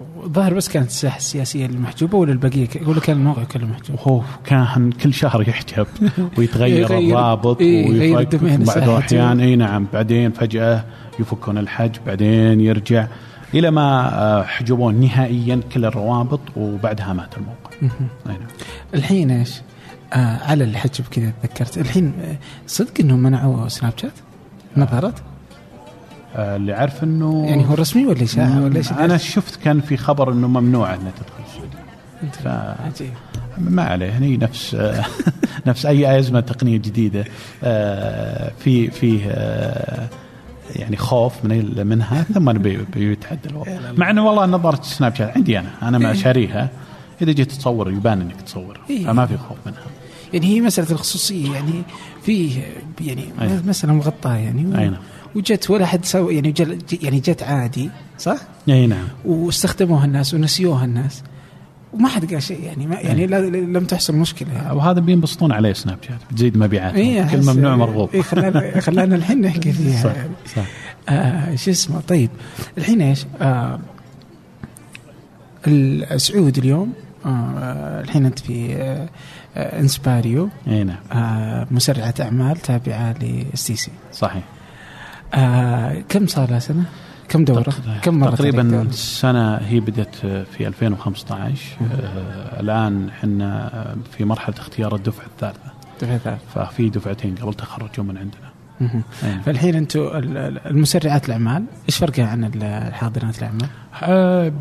[0.00, 0.24] إيه.
[0.24, 4.22] الظاهر بس كانت الساحه السياسية المحجوبة ولا البقية ك- ولا كان الموقع كله محجوب وهو
[4.44, 5.86] كان كل شهر يحجب
[6.38, 8.98] ويتغير الرابط إيه، يغير ويفك الدومين بعد الساحة.
[8.98, 10.84] احيان إي نعم بعدين فجأة
[11.20, 13.06] يفكون الحج بعدين يرجع
[13.54, 17.94] إلى ما آه، حجبون نهائيا كل الروابط وبعدها مات الموقع
[18.26, 18.36] نعم.
[18.94, 19.60] الحين إيش؟
[20.12, 24.12] آه على الحجب كذا تذكرت الحين آه، صدق إنهم منعوا سناب شات؟
[24.76, 25.22] نظرت؟
[26.38, 29.96] آه، اللي عارف إنه يعني هو رسمي ولا اشاعه ولا إيش؟ أنا شفت كان في
[29.96, 31.78] خبر إنه ممنوع انها تدخل السعودية.
[32.32, 32.46] ف
[32.86, 33.12] عجيب.
[33.58, 34.76] ما عليه هي نفس
[35.66, 37.24] نفس أي أزمة تقنية جديدة
[37.64, 40.08] آه، في فيه آه،
[40.76, 43.72] يعني خوف من منها ثم بي- بيتحدى الوضع.
[43.96, 46.68] مع إنه والله نظاره سناب شات عندي أنا أنا ما شاريها.
[47.22, 49.04] إذا جيت تصور يبان إنك تصور إيه.
[49.06, 49.78] فما في خوف منها.
[50.32, 51.82] يعني هي مسألة الخصوصية يعني
[52.22, 52.60] في
[53.00, 53.24] يعني.
[53.66, 54.66] مثلا مغطاة يعني.
[54.66, 54.94] و- نعم.
[55.34, 58.38] وجت ولا حد سوى يعني جل يعني جت عادي صح؟
[58.68, 59.08] أي نعم.
[59.24, 61.22] واستخدموها الناس ونسيوها الناس.
[61.92, 63.26] وما حد قال شيء يعني ما يعني.
[63.26, 64.52] لا لم تحصل مشكلة.
[64.52, 64.76] يعني.
[64.76, 68.10] وهذا بينبسطون عليه سناب شات بتزيد مبيعات إيه، كل ممنوع مرغوب.
[68.14, 70.02] إيه خلانا خلانا الحين نحكي فيها.
[70.02, 70.30] صح يعني.
[70.56, 70.64] صح.
[71.08, 72.30] آه شو اسمه؟ طيب.
[72.78, 73.80] الحين إيش؟ آه
[75.66, 76.92] السعود اليوم
[77.26, 79.08] آه الحين أنت في آه
[79.56, 80.48] آه إنسباريو.
[80.68, 80.96] أي نعم.
[81.12, 84.42] آه مسرعة أعمال تابعة للسيسي صحيح.
[85.34, 86.84] آه كم صار لها سنة؟
[87.28, 87.64] كم دورة؟
[88.02, 94.94] كم مرة تقريبا دورة؟ السنة هي بدأت في 2015 آه الآن إحنا في مرحلة اختيار
[94.94, 95.60] الدفعة الثالثة
[96.02, 96.38] دفعة ثالثة.
[96.54, 98.48] ففي دفعتين قبل تخرجوا من عندنا
[98.80, 99.02] مهم.
[99.24, 99.40] أي.
[99.46, 103.66] فالحين أنتم ال- ال- المسرعات الأعمال إيش فرقها عن ال- الحاضنات الأعمال؟
[104.02, 104.52] آه،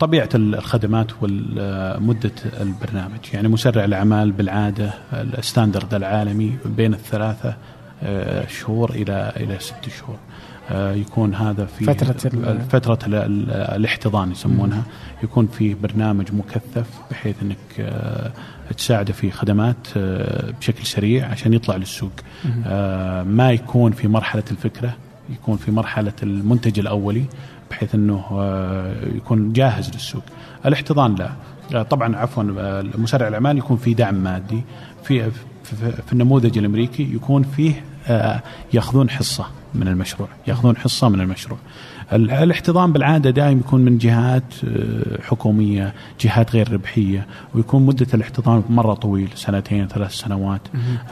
[0.00, 7.56] طبيعة الخدمات ومدة البرنامج يعني مسرع الأعمال بالعادة الستاندرد العالمي بين الثلاثة آه،
[8.48, 10.16] شهور إلى إلى ست شهور.
[10.70, 12.12] آه، يكون هذا في فترة
[12.68, 14.82] فترة ال- ال- الاحتضان يسمونها.
[15.22, 18.30] يكون في برنامج مكثف بحيث إنك آه،
[18.76, 22.12] تساعده في خدمات آه، بشكل سريع عشان يطلع للسوق.
[22.66, 24.96] آه، ما يكون في مرحلة الفكرة
[25.30, 27.24] يكون في مرحلة المنتج الأولي
[27.70, 30.22] بحيث أنه آه، يكون جاهز للسوق.
[30.66, 31.30] الاحتضان لا.
[31.74, 34.62] آه، طبعا عفوا آه، مسرع الأعمال يكون في دعم مادي
[35.04, 35.30] في
[35.74, 38.42] في, النموذج الأمريكي يكون فيه آه،
[38.74, 41.58] يأخذون حصة من المشروع يأخذون حصة من المشروع.
[42.12, 48.62] ال- الاحتضان بالعادة دائما يكون من جهات آه، حكومية جهات غير ربحية ويكون مدة الاحتضان
[48.70, 50.60] مرة طويل سنتين ثلاث سنوات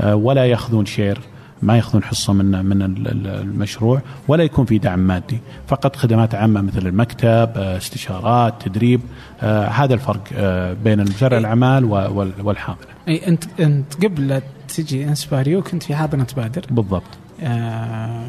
[0.01, 1.19] آه، ولا يأخذون شير.
[1.65, 5.39] ما يأخذون حصة من من ال- ال- المشروع ولا يكون في دعم مادي.
[5.69, 9.01] فقط خدمات عامة مثل المكتب آه، استشارات تدريب
[9.43, 14.43] آه، هذا الفرق آه، بين المسرع الأعمال و- وال- والحاضنه اي انت أنت قبل
[14.77, 17.03] تجي إنسباريو كنت في حاضنه بادر بالضبط.
[17.41, 18.25] آه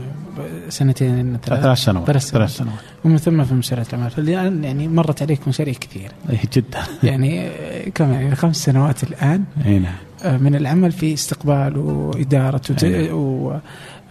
[0.70, 2.08] سنتين ثلاث سنوات.
[2.08, 2.50] ثلاث سنوات.
[2.50, 2.80] ثلاث سنوات.
[3.06, 4.12] ومن ثم في مسيرة الأعمال.
[4.12, 6.12] فالآن يعني مرت عليك مشاريع كثيرة.
[6.30, 6.80] اي جدا.
[7.04, 7.50] يعني
[7.96, 9.44] كم يعني خمس سنوات الآن.
[9.66, 9.94] اي نعم.
[10.24, 12.84] من العمل في استقبال وإدارة وت...
[12.84, 13.12] أي.
[13.12, 13.60] و...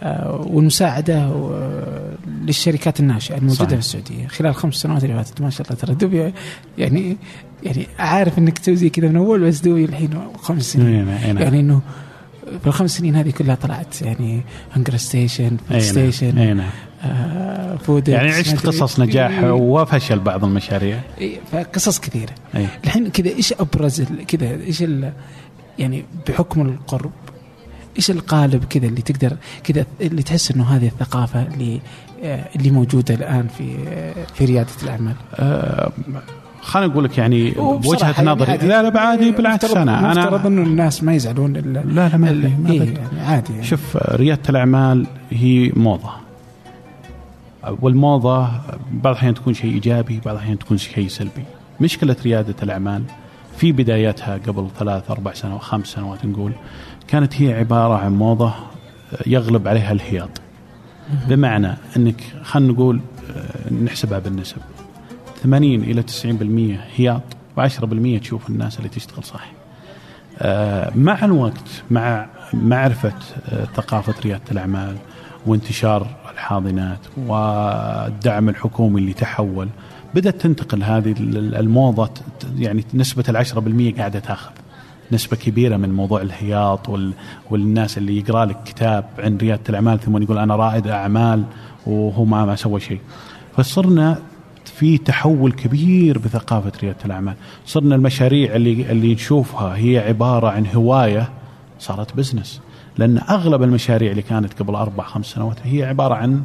[0.03, 3.69] آه، والمساعدة و- للشركات الناشئة الموجودة صحيح.
[3.69, 6.33] في السعودية خلال خمس سنوات اللي فاتت ما شاء الله ترى دوبي
[6.77, 7.17] يعني
[7.63, 10.09] يعني عارف إنك توزي كذا من أول بس دوبي الحين
[10.41, 11.43] خمس سنين اي نعم أي نعم.
[11.43, 11.81] يعني إنه
[12.61, 14.41] في الخمس سنين هذه كلها طلعت يعني
[14.73, 15.79] هنجر ستيشن فود.
[15.79, 16.59] ستيشن
[17.03, 22.33] آه فود يعني عشت قصص نجاح وفشل بعض المشاريع إيه، فقصص كثيرة
[22.83, 24.83] الحين كذا إيش أبرز كذا إيش
[25.79, 27.11] يعني بحكم القرب
[27.97, 31.79] إيش القالب كذا اللي تقدر كذا اللي تحس إنه هذه الثقافة اللي
[32.23, 35.91] آه، اللي موجودة الآن في آه، في ريادة الأعمال آه،
[36.61, 38.67] خليني أقول لك يعني بوجهة يعني نظري عادي.
[38.67, 42.69] لا لا بعادي بالعكس أنا أنا إنه الناس ما يزعلون لا لا ما ال- ما
[42.71, 42.79] إيه.
[42.79, 43.65] يعني عادي يعني.
[43.65, 46.09] شوف ريادة الأعمال هي موضة
[47.81, 48.47] والموضة
[48.91, 51.43] بعض الأحيان تكون شيء إيجابي بعض الأحيان تكون شيء سلبي
[51.81, 53.03] مشكلة ريادة الأعمال
[53.57, 56.51] في بدايتها قبل ثلاث أربع سنوات خمس سنوات نقول
[57.07, 58.53] كانت هي عبارة عن موضة
[59.25, 60.29] يغلب عليها الهياط
[61.27, 63.01] بمعنى إنك خلينا نقول
[63.35, 64.57] آه، نحسبها بالنسب.
[65.43, 67.21] 80 إلى 90% هياط
[67.57, 69.51] و10% تشوف الناس اللي تشتغل صح.
[70.39, 73.13] آه، مع الوقت مع معرفة
[73.49, 74.95] آه، ثقافة ريادة الأعمال
[75.45, 79.67] وانتشار الحاضنات والدعم الحكومي اللي تحول
[80.15, 82.09] بدأت تنتقل هذه ال- الموضة
[82.57, 84.51] يعني نسبة العشرة بالمية قاعدة تاخذ.
[85.11, 87.13] نسبة كبيرة من موضوع الهياط وال...
[87.51, 91.43] والناس اللي يقرأ لك كتاب عن ريادة الأعمال ثم يقول أنا رائد أعمال
[91.87, 92.99] وهو ما ما سوى شيء.
[93.57, 94.17] فصرنا
[94.65, 97.33] في تحول كبير بثقافة ريادة الأعمال.
[97.65, 101.29] صرنا المشاريع اللي اللي نشوفها هي عبارة عن هواية
[101.79, 102.61] صارت بزنس
[102.97, 106.43] لأن أغلب المشاريع اللي كانت قبل أربع خمس سنوات هي عبارة عن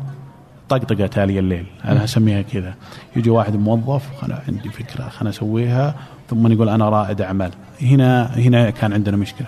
[0.70, 1.66] طقطقة تالي الليل.
[1.84, 2.74] أنا أسميها كذا.
[3.16, 5.94] يجي واحد موظف أنا عندي فكرة خلنا أسويها
[6.30, 7.50] ثم يقول أنا رائد أعمال.
[7.82, 9.46] هنا هنا كان عندنا مشكلة.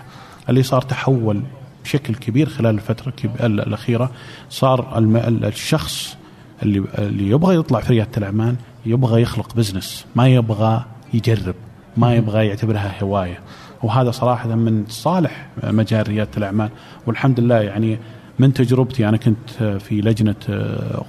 [0.49, 1.41] اللي صار تحول
[1.83, 4.11] بشكل كبير خلال الفترة الكب- الأخيرة
[4.49, 6.17] صار الم- الشخص
[6.63, 8.55] اللي اللي يبغى يطلع في رياده الأعمال
[8.85, 11.55] يبغى يخلق بزنس ما يبغى يجرب
[11.97, 13.39] ما يبغى يعتبرها هواية.
[13.83, 16.69] وهذا صراحة من صالح مجال ريادة الأعمال.
[17.07, 17.97] والحمد لله يعني
[18.39, 20.35] من تجربتي أنا كنت في لجنة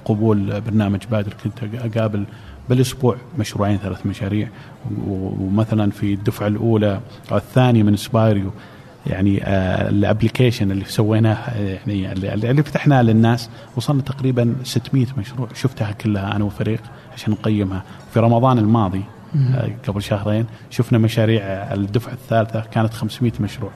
[0.05, 1.33] قبول برنامج بادر.
[1.43, 2.25] كنت أقابل
[2.69, 4.47] بالأسبوع مشروعين ثلاث مشاريع.
[5.07, 6.99] ومثلا في الدفعة الأولى
[7.31, 8.51] أو الثانية من سبايريو
[9.07, 11.37] يعني آه ال application اللي سويناه
[11.87, 13.49] يعني اللي فتحناه للناس.
[13.75, 16.81] وصلنا تقريبا 600 مشروع شفتها كلها أنا وفريق
[17.13, 17.83] عشان نقيمها.
[18.13, 19.01] في رمضان الماضي
[19.35, 23.71] آه قبل شهرين شفنا مشاريع الدفعة الثالثة كانت 500 مشروع.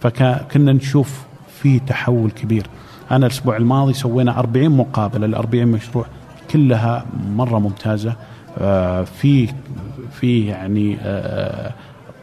[0.00, 1.22] فكنا نشوف
[1.62, 2.66] في تحول كبير.
[3.10, 5.26] أنا الأسبوع الماضي سوينا 40 مقابلة.
[5.26, 6.06] ل 40 مشروع
[6.50, 7.04] كلها
[7.36, 8.14] مرة ممتازة.
[8.58, 9.48] آه في
[10.12, 11.72] في يعني آه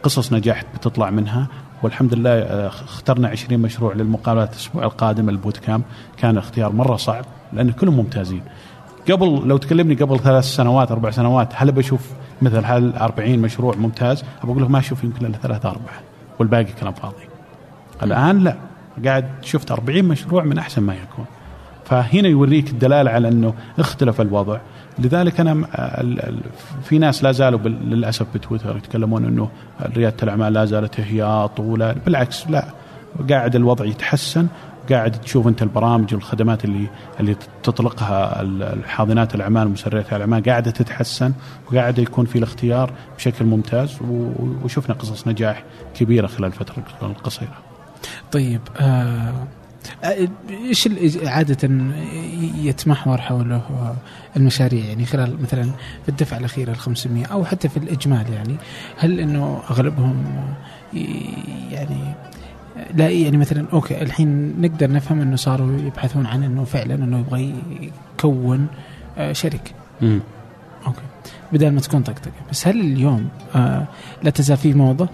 [0.02, 1.46] قصص نجاح بتطلع منها.
[1.82, 5.82] والحمد لله اخترنا 20 مشروع للمقابلات الأسبوع القادم البوت كامب
[6.16, 8.42] كان اختيار مرة صعب لأن كلهم ممتازين.
[9.10, 12.10] قبل لو تكلمني قبل ثلاث سنوات أربع سنوات هل بشوف
[12.42, 16.00] مثل هال 40 مشروع ممتاز؟ بقول لك ما أشوف يمكن إلا ثلاث أربعة
[16.38, 17.22] والباقي كلام فاضي.
[18.02, 18.56] الآن لا.
[19.04, 21.24] قاعد شفت 40 مشروع من أحسن ما يكون.
[21.84, 24.58] فهنا يوريك الدلالة على إنه اختلف الوضع.
[24.98, 25.66] لذلك أنا
[26.82, 29.50] في ناس لا زالوا للأسف بتويتر يتكلمون إنه
[29.82, 32.64] ريادة الأعمال لا زالت هياط ولا بالعكس لا.
[33.30, 34.46] قاعد الوضع يتحسن.
[34.90, 36.88] قاعد تشوف أنت البرامج والخدمات اللي
[37.20, 41.32] اللي تطلقها الحاضنات الأعمال ومسريات الأعمال قاعدة تتحسن
[41.66, 43.98] وقاعد يكون في الاختيار بشكل ممتاز.
[44.64, 47.67] وشفنا قصص نجاح كبيرة خلال الفترة القصيرة.
[48.32, 49.34] طيب آه
[50.50, 50.88] إيش
[51.24, 51.70] عادة
[52.56, 53.94] يتمحور حوله
[54.36, 55.64] المشاريع؟ يعني خلال مثلا
[56.02, 58.56] في الدفعة الأخيرة ال 500 أو حتى في الإجمال يعني
[58.96, 60.24] هل إنه أغلبهم
[61.70, 62.14] يعني
[62.94, 67.54] لا يعني مثلا okay الحين نقدر نفهم إنه صاروا يبحثون عن إنه فعلا إنه يبغى
[68.18, 68.66] يكون
[69.32, 69.70] شركه.
[70.02, 70.20] امم
[70.86, 71.02] okay
[71.52, 72.32] بدل ما تكون طقطقة.
[72.50, 73.28] بس هل اليوم
[74.22, 75.08] لا تزال في موضة؟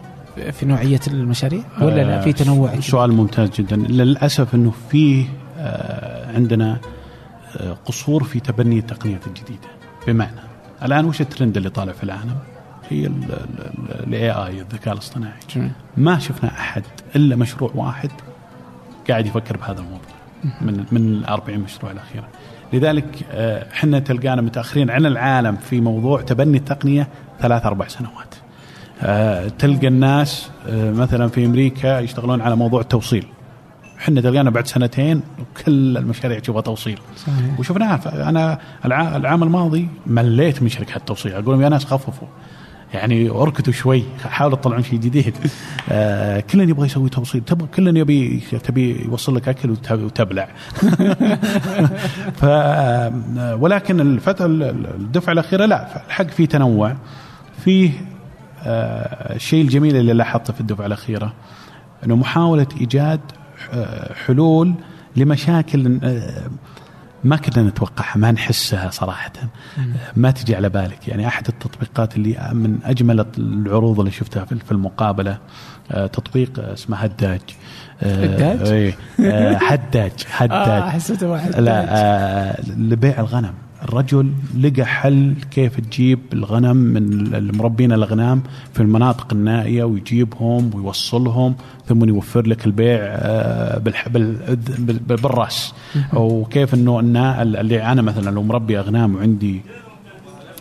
[0.52, 3.76] في نوعية المشاريع ولا لا؟ في تنوع سؤال ممتاز جدا.
[3.76, 5.26] للأسف إنه في
[6.34, 6.78] عندنا
[7.84, 9.68] قصور في تبني التقنيات الجديدة.
[10.06, 10.40] بمعنى
[10.82, 12.36] الآن وش الترند اللي طالع في العالم؟
[12.90, 13.10] هي
[14.06, 15.40] الاي اي الذكاء الاصطناعي.
[15.96, 16.82] ما شفنا أحد
[17.16, 18.10] إلا مشروع واحد
[19.10, 20.14] قاعد يفكر بهذا الموضوع
[20.60, 22.28] من من ال 40 مشروع الأخيرة.
[22.72, 23.24] لذلك
[23.72, 27.08] إحنا تلقانا متأخرين عن العالم في موضوع تبني التقنية
[27.40, 28.34] ثلاث أربع سنوات.
[29.58, 33.26] تلقى الناس مثلا في أمريكا يشتغلون على موضوع التوصيل.
[33.98, 36.98] إحنا تلقانا بعد سنتين وكل المشاريع تشوفها توصيل.
[37.16, 37.58] صحيح.
[37.60, 38.28] وشفناها.
[38.28, 38.58] أنا
[39.16, 41.32] العام الماضي مليت من شركات التوصيل.
[41.32, 42.28] أقول لهم يا ناس خففوا.
[42.94, 44.04] يعني أركضوا شوي.
[44.24, 45.34] حاولوا تطلعون شيء جديد.
[45.90, 47.40] آه كلنا يبغى يسوي توصيل.
[47.40, 50.48] تبغى كلنا يبي تبي يوصل لك أكل وتبلع.
[52.40, 52.44] ف
[53.60, 56.06] ولكن الفترة الدفعة الأخيرة لا.
[56.06, 56.96] الحق في تنوع.
[57.64, 58.13] فيه آه
[58.66, 61.32] الشيء الجميل اللي لاحظته في الدفعة الأخيرة
[62.04, 63.20] إنه محاولة إيجاد
[64.26, 64.74] حلول
[65.16, 66.00] لمشاكل
[67.24, 69.32] ما كنا نتوقعها ما نحسها صراحة.
[70.16, 71.08] ما تجي على بالك.
[71.08, 75.38] يعني أحد التطبيقات اللي من أجمل العروض اللي شفتها في المقابلة
[75.90, 77.40] تطبيق اسمه هداج.
[78.00, 78.94] هداج؟
[79.68, 83.54] حداج حداج آه حسيته لا آه لبيع الغنم.
[83.84, 88.42] الرجل لقى حل كيف تجيب الغنم من المربين الأغنام
[88.74, 91.54] في المناطق النائية ويجيبهم ويوصلهم
[91.86, 92.98] ثم يوفر لك البيع
[95.08, 95.74] بالرأس.
[96.14, 97.00] وكيف انه
[97.42, 99.60] اللي أنا مثلا لو مربي أغنام وعندي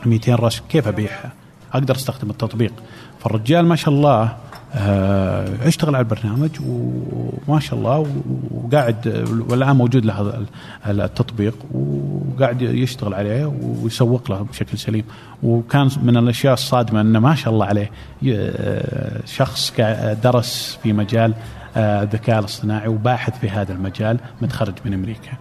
[0.05, 1.31] 200 رأس كيف أبيعها؟
[1.73, 2.73] أقدر أستخدم التطبيق.
[3.19, 4.35] فالرجال ما شاء الله آه
[4.73, 6.49] اشتغل على البرنامج
[7.47, 8.07] وما شاء الله
[8.51, 10.45] وقاعد والآن موجود له
[10.87, 15.03] التطبيق وقاعد يشتغل عليه ويسوق له بشكل سليم.
[15.43, 17.91] وكان من الأشياء الصادمة أنه ما شاء الله عليه
[19.25, 19.73] شخص
[20.23, 21.33] درس في مجال
[21.77, 25.31] الذكاء الاصطناعي وباحث في هذا المجال متخرج من أمريكا.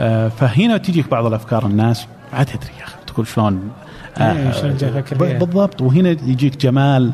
[0.00, 3.70] آه فهنا تجيك بعض الأفكار الناس ما تدري يا أخي تقول شلون؟
[4.18, 4.52] آه
[5.12, 5.80] بالضبط.
[5.82, 7.12] وهنا يجيك جمال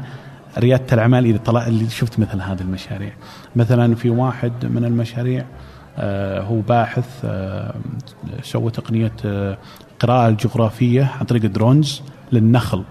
[0.58, 3.12] ريادة الأعمال إذا طلع اللي شفت مثل هذه المشاريع.
[3.56, 5.44] مثلا في واحد من المشاريع
[5.98, 7.74] آه هو باحث آه
[8.42, 9.58] سوى تقنية آه
[10.00, 12.82] قراءة الجغرافيه عن طريق ال drones للنخل.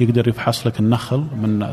[0.00, 1.72] يقدر يفحص لك النخل من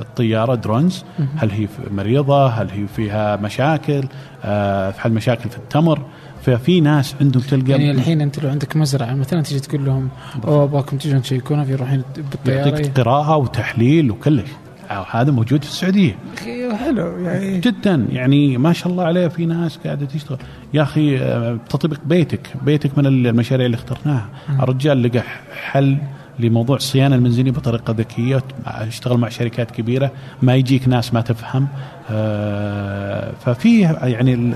[0.00, 1.04] الطيارة drones.
[1.36, 4.04] هل هي مريضة؟ هل هي فيها مشاكل؟
[4.98, 6.02] هل مشاكل في التمر؟
[6.44, 10.08] ففي ناس عندهم تلقى يعني الحين أنت لو عندك مزرعة مثلا تجي تقول لهم
[10.46, 12.68] أوه أبغاكم تجون تشيكونها في يروحين بالطيارة.
[12.68, 14.54] يعطيك قراءة وتحليل وكل شيء
[15.10, 16.16] هذا موجود في السعودية.
[16.78, 17.60] حلو يعني.
[17.60, 20.38] جدا يعني ما شاء الله عليه في ناس قاعدة تشتغل.
[20.74, 22.40] يا أخي آه، تطبق بيتك.
[22.62, 24.28] بيتك من المشاريع اللي اخترناها.
[24.62, 25.22] الرجال لقى
[25.64, 25.98] حل
[26.38, 30.10] لموضوع الصيانه المنزليه بطريقة ذكية اشتغل مع شركات كبيرة
[30.42, 31.68] ما يجيك ناس ما تفهم.
[32.10, 34.54] آه، ففي يعني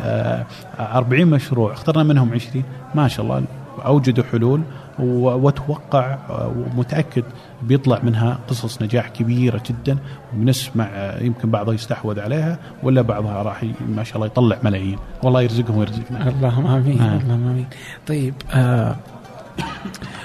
[0.81, 2.65] 40 مشروع اخترنا منهم 20
[2.95, 3.45] ما شاء الله
[3.85, 4.61] أوجدوا حلول
[4.99, 6.19] واتوقع
[6.57, 7.25] ومتأكد
[7.63, 9.99] بيطلع منها قصص نجاح كبيرة جدا.
[10.35, 10.89] وبنسمع
[11.21, 14.99] يمكن بعضها يستحوذ عليها ولا بعضها راح ما شاء الله يطلع ملايين.
[15.23, 16.29] والله يرزقهم ويرزقنا.
[16.29, 17.17] اللهم آمين آه.
[17.17, 17.67] اللهم آمين.
[18.07, 18.97] طيب آه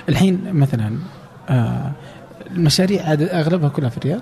[0.10, 0.98] الحين مثلا
[1.50, 1.92] آه
[2.52, 4.22] المشاريع أغلبها كلها في الرياض؟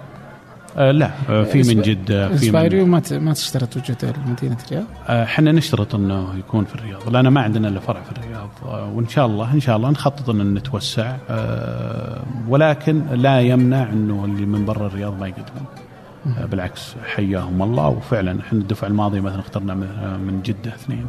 [0.78, 5.50] آه لا آه في من جدة في من ما ما تشترط وجود مدينة الرياض؟ إحنا
[5.50, 9.08] آه نشترط إنه يكون في الرياض لأن ما عندنا إلا فرع في الرياض آه وإن
[9.08, 14.66] شاء الله إن شاء الله نخطط إن نتوسع آه ولكن لا يمنع إنه اللي من
[14.66, 15.66] برا الرياض ما يقدمون.
[16.38, 19.74] آه بالعكس حياهم الله وفعلا إحنا الدفعة الماضية مثلا اخترنا
[20.18, 21.06] من جدة اثنين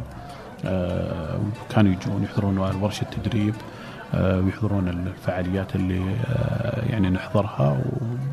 [0.64, 1.38] آه
[1.74, 3.54] كانوا يجون يحضرون ورشة التدريب.
[3.54, 3.81] آه،
[4.14, 7.82] ويحضرون الفعاليات اللي آه، يعني نحضرها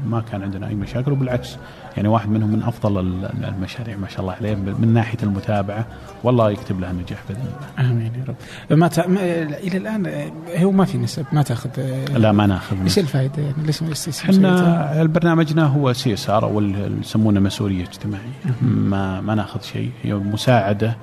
[0.05, 1.57] وما كان عندنا أي مشاكل وبالعكس
[1.97, 2.99] يعني واحد منهم من أفضل
[3.43, 5.85] المشاريع ما شاء الله عليه من ناحية المتابعة
[6.23, 7.91] والله يكتب له النجاح بإذن الله.
[7.91, 8.77] آمين يا رب.
[8.77, 8.99] ما, ت...
[8.99, 11.69] ما إلى الآن آه، هو ما في نسب ما تأخذ
[12.17, 16.61] لا ما نأخذ إيش الفائدة؟ يعني ليش إحنا برنامجنا هو CSR أو
[17.01, 18.55] يسمونه مسؤولية اجتماعية.
[18.61, 19.91] ما ما نأخذ شيء.
[20.03, 20.95] هي مساعدة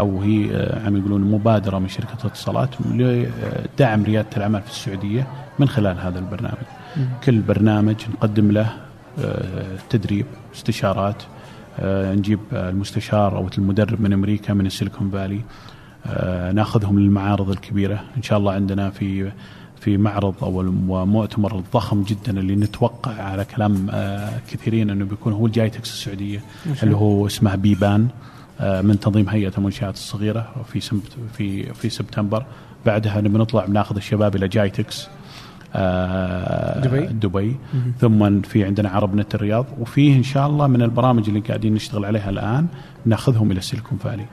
[0.00, 5.26] أو هي آه، عم يقولون مبادرة من شركة الاتصالات لدعم ريادة الأعمال في السعودية
[5.58, 6.66] من خلال هذا البرنامج.
[6.96, 7.00] م.
[7.24, 8.72] كل برنامج نقدم له
[9.18, 11.22] آه، تدريب استشارات
[11.78, 15.40] آه، نجيب المستشار أو المدرب من أمريكا من السيليكون فالي
[16.52, 19.32] ناخذهم للمعارض الكبيرة إن شاء الله عندنا في
[19.80, 20.62] في معرض أو
[21.06, 23.90] مؤتمر ضخم جدا اللي نتوقع على كلام
[24.50, 26.40] كثيرين إنه بيكون هو الجايتكس السعودية
[26.82, 28.08] اللي هو اسمه بيبان
[28.60, 30.80] من تنظيم هيئة المنشآت الصغيرة في
[31.36, 32.44] في في سبتمبر.
[32.86, 35.08] بعدها نبي نطلع بناخذ الشباب إلى جايتكس
[35.74, 37.06] آه، دبي.
[37.06, 37.56] دبي.
[38.00, 39.66] ثم في عندنا عرب نت الرياض.
[39.78, 42.66] وفيه إن شاء الله من البرامج اللي قاعدين نشتغل عليها الآن
[43.04, 44.26] ناخذهم إلى السيليكون فالي.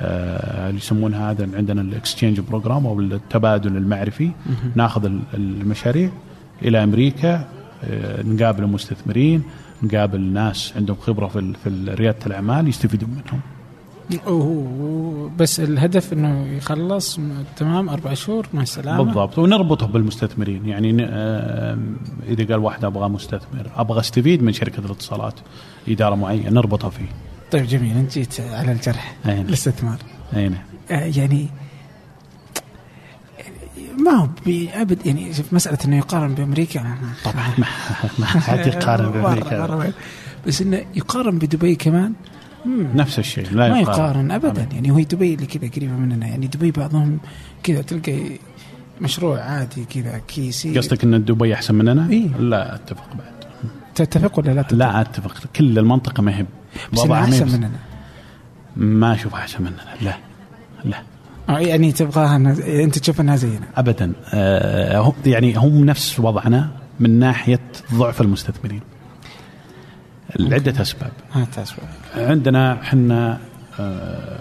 [0.00, 4.30] آه اللي يسمونها هذا عندنا ال exchange program أو التبادل المعرفي.
[4.74, 6.10] ناخذ المشاريع
[6.62, 7.44] إلى أمريكا
[7.84, 9.42] آه نقابل المستثمرين
[9.82, 13.40] نقابل ناس عندهم خبرة في في ريادة الأعمال يستفيدون منهم.
[15.38, 17.20] بس الهدف إنه يخلص
[17.56, 19.02] تمام أربع شهور مع السلامة.
[19.02, 19.38] بالضبط.
[19.38, 20.66] ونربطه بالمستثمرين.
[20.68, 21.02] يعني
[22.28, 25.34] إذا قال واحد أبغى مستثمر أبغى أستفيد من شركة الاتصالات
[25.88, 27.08] إدارة معينة نربطه فيه.
[27.50, 27.96] طيب جميل.
[27.96, 29.40] أنت جيت على الجرح نعم.
[29.40, 29.98] الاستثمار.
[30.36, 30.50] اي
[30.90, 31.48] آه، يعني
[33.98, 34.28] ما هو
[34.74, 37.48] أبد يعني شوف مسألة إنه يقارن بأمريكا طبعا.
[38.18, 39.92] ما حد يقارن بأمريكا.
[40.46, 42.12] بس إنه يقارن بدبي كمان
[42.66, 44.30] نفس الشيء لا ما يقارن.
[44.30, 44.68] ابدا أبدا.
[44.74, 47.18] يعني هو دبي اللي كذا قريبة مننا يعني دبي بعضهم
[47.62, 48.18] كذا تلقى
[49.00, 53.32] مشروع عادي كذا كيسي قصدك إن دبي أحسن مننا؟ إيه؟ لا أتفق بعد.
[53.94, 55.46] تتفق ولا لا تتفق؟ لا أتفق.
[55.56, 56.46] كل المنطقة ما هي
[56.92, 57.70] بس أحسن مننا.
[58.76, 59.82] ما أشوف أحسن مننا.
[60.02, 60.16] لا.
[60.84, 61.02] لا.
[61.48, 62.36] آه، يعني تبغاها
[62.84, 63.66] أنت تشوف إنها زينا.
[63.76, 64.12] ابدا.
[64.34, 67.60] آه يعني هم نفس وضعنا من ناحية
[67.94, 68.80] ضعف المستثمرين.
[70.36, 71.12] لعدة أسباب.
[71.36, 73.38] اسباب عندنا إحنا
[73.80, 74.40] آه،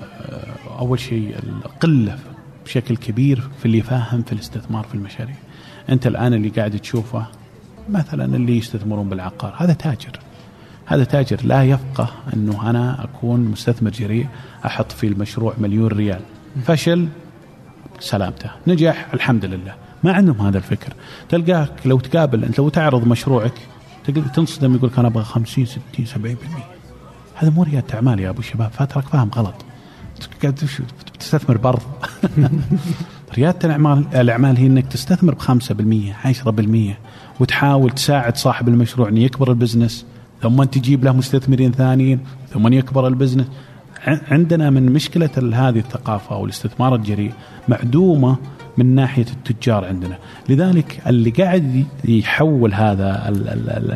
[0.79, 1.35] أول شيء
[1.65, 2.17] القلة
[2.65, 5.35] بشكل كبير في اللي يفهم في الاستثمار في المشاريع.
[5.89, 7.25] أنت الآن اللي قاعد تشوفه
[7.89, 10.19] مثلا اللي يستثمرون بالعقار هذا تاجر.
[10.85, 14.27] هذا تاجر لا يفقه إنه أنا أكون مستثمر جريء
[14.65, 16.21] أحط في المشروع مليون ريال.
[16.65, 17.07] فشل
[17.99, 18.49] سلامته.
[18.67, 19.75] نجح الحمد لله.
[20.03, 20.93] ما عندهم هذا الفكر.
[21.29, 23.53] تلقاك لو تقابل أنت لو تعرض مشروعك
[24.11, 26.37] تنصدم يقول لك أنا أبغى 50 60 70%
[27.35, 29.55] هذا مو ريادة أعمال يا أبو الشباب فاترك فاهم غلط.
[30.41, 30.55] قاعد
[31.19, 31.81] تستثمر برض
[33.37, 35.43] ريادة الاعمال الأعمال هي إنك تستثمر ب 5%
[36.89, 36.95] 10%
[37.39, 40.05] وتحاول تساعد صاحب المشروع إنه يكبر ال business
[40.41, 42.19] ثم تجيب له مستثمرين ثانيين
[42.53, 43.45] ثم يكبر ال business.
[44.31, 47.33] عندنا من مشكلة هذه الثقافة أو الاستثمار الجريء
[47.67, 48.37] معدومة
[48.77, 50.17] من ناحية التجار عندنا،
[50.49, 53.23] لذلك اللي قاعد يحول هذا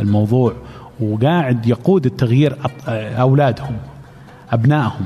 [0.02, 0.54] الموضوع
[1.00, 2.58] وقاعد يقود التغيير
[3.20, 3.78] أولادهم
[4.52, 5.06] أبنائهم.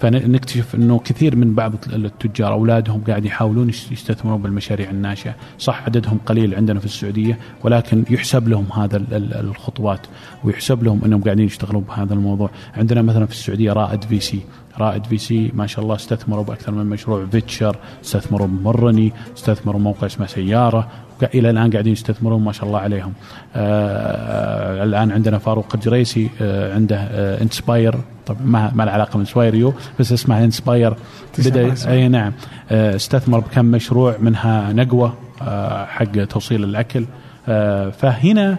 [0.00, 6.54] فنكتشف إنه كثير من بعض التجار أولادهم قاعد يحاولون يستثمرون بالمشاريع الناشئة، صح عددهم قليل
[6.54, 9.04] عندنا في السعودية ولكن يحسب لهم هذا
[9.40, 10.00] الخطوات
[10.44, 14.40] ويحسب لهم إنهم قاعدين يشتغلون بهذا الموضوع، عندنا مثلا في السعودية رائد VC،
[14.78, 17.26] رائد VC ما شاء الله استثمروا بأكثر من مشروع.
[17.26, 20.88] فيتشر استثمروا بمرني استثمروا موقع اسمه سيارة
[21.34, 23.12] إلى الآن قاعدين يستثمرون ما شاء الله عليهم.
[23.56, 27.94] آه الآن عندنا فاروق الجريسي آه عنده آه انسباير
[28.26, 30.94] طبعا ما ما له علاقة من سوايريو بس اسمها انسباير
[31.38, 32.32] بدا إي نعم.
[32.70, 37.06] آه استثمر بكم مشروع منها نقوة آه حق توصيل الأكل.
[37.48, 38.58] آه فهنا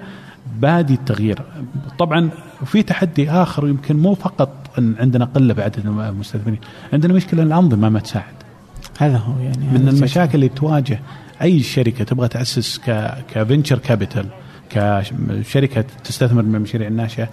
[0.60, 1.42] بادي التغيير.
[2.00, 2.30] طبعا
[2.66, 6.60] في تحدي آخر يمكن مو فقط إن عندنا قلة بعدد المستثمرين.
[6.94, 8.34] عندنا مشكلة الأنظمة ما تساعد.
[9.00, 11.00] هذا هو يعني من المشاكل اللي تواجه
[11.42, 12.82] أي شركة تبغى تأسس
[13.34, 14.26] ك venture capital
[14.70, 17.30] كشركه تستثمر من المشاريع الناشئة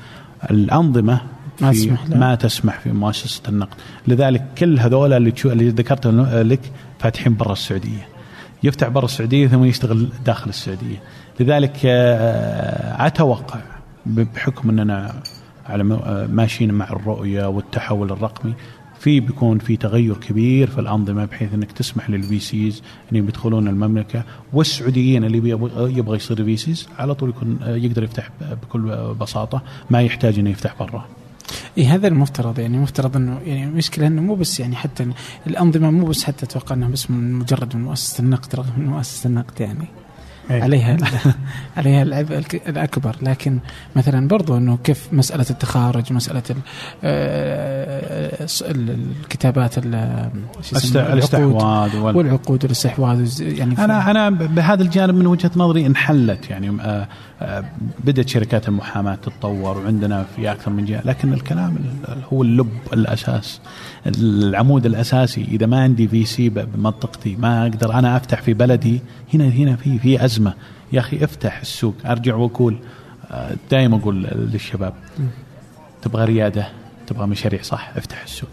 [0.51, 1.21] الأنظمة
[1.61, 3.77] ما تسمح ما تسمح في مؤسسة النقد.
[4.09, 6.61] لذلك كل هذول اللي اللي ذكرتهم لك
[6.99, 8.09] فاتحين برا السعودية.
[8.63, 11.03] يفتح برا السعودية ثم يشتغل داخل السعودية.
[11.41, 11.79] لذلك
[12.99, 13.61] أتوقع
[14.07, 15.15] بحكم إننا
[15.67, 15.85] على
[16.31, 18.55] ماشيين مع الرؤية والتحول الرقمي
[18.99, 24.25] في بيكون في تغير كبير في الأنظمة بحيث إنك تسمح لل VCs انهم يدخلون المملكة
[24.53, 25.51] والسعوديين اللي
[25.99, 28.31] يبغى يصير VCs على طول يكون يقدر يفتح
[28.62, 31.05] بكل بساطة ما يحتاج إنه يفتح برا.
[31.79, 35.11] اي هذا المفترض يعني مفترض إنه يعني المشكلة إنه مو بس يعني حتى
[35.47, 39.29] الأنظمة مو بس حتى أتوقع إنها بس من مجرد من مؤسسة النقد رغم من مؤسسة
[39.29, 39.89] النقد يعني.
[40.51, 40.97] عليها
[41.77, 43.17] عليها العبء الأكبر.
[43.23, 43.59] لكن
[43.97, 46.43] مثلا برضو إنه كيف مسألة التخارج مسألة
[48.63, 49.75] الكتابات
[50.67, 56.51] الاستحواذ والعقود والاستحواذ يعني أنا أنا بهذا الجانب من وجهة نظري انحلت.
[56.51, 56.79] يعني
[58.05, 61.03] بدأت شركات المحاماة تتطور وعندنا في أكثر من جهة.
[61.05, 61.77] لكن الكلام
[62.33, 63.61] هو اللب الأساس
[64.07, 65.47] العمود الأساسي.
[65.51, 69.01] إذا ما عندي VC بمنطقتي ما أقدر أنا أفتح في بلدي
[69.35, 70.55] هنا هنا في في ازمه
[70.93, 72.76] يا أخي افتح السوق أرجع وأقول
[73.70, 74.95] دائما أقول للشباب
[76.03, 76.68] تبغى ريادة
[77.07, 78.51] تبغى مشاريع صح افتح السوق.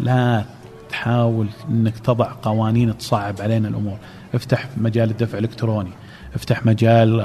[0.00, 0.44] لا
[0.90, 3.98] تحاول إنك تضع قوانين تصعب علينا الأمور.
[4.34, 5.90] افتح مجال الدفع الإلكتروني
[6.34, 7.20] افتح مجال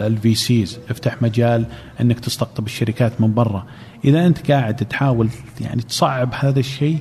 [0.00, 1.66] ال VCs افتح مجال
[2.00, 3.66] إنك تستقطب الشركات من برا.
[4.04, 5.28] إذا أنت قاعد تحاول
[5.60, 6.98] يعني تصعب هذا الشيء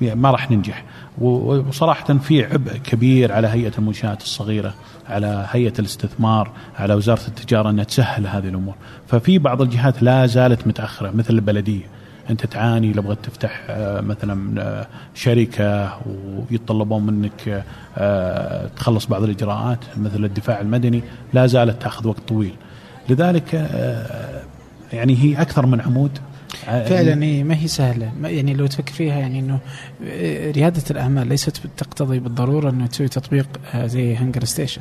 [0.00, 0.84] ما راح ننجح.
[1.18, 4.74] وصراحة في عبء كبير على هيئة المنشآت الصغيرة
[5.08, 8.74] على هيئة الاستثمار على وزارة التجارة إنها تسهل هذه الأمور.
[9.08, 11.84] ففي بعض الجهات لا زالت متأخرة مثل البلدية.
[12.30, 13.64] أنت تعاني لو بغيت تفتح
[14.00, 15.98] مثلا شركة
[16.50, 17.64] ويتطلبون منك
[18.76, 21.02] تخلص بعض الإجراءات مثل الدفاع المدني
[21.32, 22.54] لا زالت تأخذ وقت طويل.
[23.08, 23.54] لذلك
[24.92, 26.18] يعني هي أكثر من عمود.
[26.66, 28.12] فعلا إيه ما هي سهلة.
[28.22, 29.58] يعني لو تفكر فيها يعني إنه
[30.52, 34.80] ريادة الأعمال ليست تقتضي بالضرورة إنه تسوي تطبيق زي هنجر ستيشن.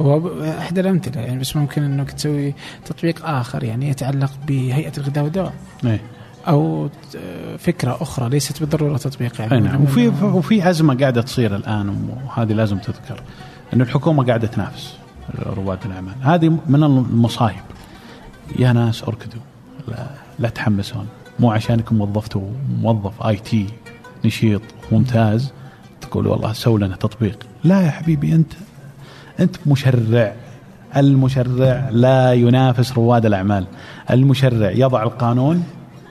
[0.00, 2.54] هو إحدى الأمثلة يعني بس ممكن إنك تسوي
[2.84, 5.52] تطبيق آخر يعني يتعلق بهيئة الغذاء والدواء.
[5.84, 6.00] إيه.
[6.48, 6.88] أو
[7.58, 9.82] فكرة أخرى ليست بالضرورة تطبيق يعني نعم.
[9.82, 13.22] وفي وفي أزمة قاعدة تصير الآن وهذه لازم تذكر
[13.74, 14.94] إنه الحكومة قاعدة تنافس
[15.46, 16.14] رواد الأعمال.
[16.22, 17.56] هذه من المصايب.
[18.58, 19.40] يا ناس أركدوا.
[20.38, 21.06] لا, تحمسون.
[21.40, 23.66] مو عشانكم وظفتوا موظف آي تي
[24.24, 24.62] نشيط
[24.92, 25.52] ممتاز
[26.00, 27.46] تقول والله سووا لنا تطبيق.
[27.64, 28.52] لا يا حبيبي أنت
[29.40, 30.34] أنت مشرع.
[30.96, 33.66] المشرع لا ينافس رواد الأعمال.
[34.10, 35.64] المشرع يضع القانون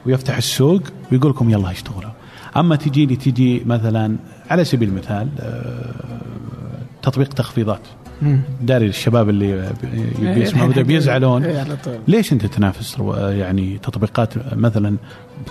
[0.06, 2.12] ويفتح السوق ويقول لكم يلا اشتغلوا.
[2.58, 4.16] أما تجي لي تجي مثلا
[4.50, 5.30] على سبيل المثال
[7.02, 7.82] تطبيق تخفيضات.
[8.62, 9.74] داري الشباب اللي
[10.20, 11.46] بيسمعوا بيزعلون
[12.08, 14.98] ليش أنت تنافس يعني تطبيقات مثلا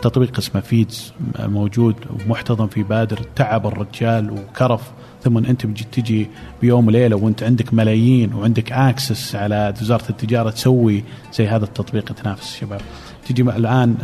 [0.02, 1.94] تطبيق اسمه فيدز موجود
[2.26, 4.92] ومحتضن في بادر تعب الرجال وكرف
[5.22, 6.28] ثم أنت بتجي تجي
[6.62, 11.04] بيوم وليلة وأنت عندك ملايين وعندك access على وزارة التجارة تسوي
[11.34, 12.80] زي هذا التطبيق تنافس الشباب.
[13.28, 13.96] تجي الآن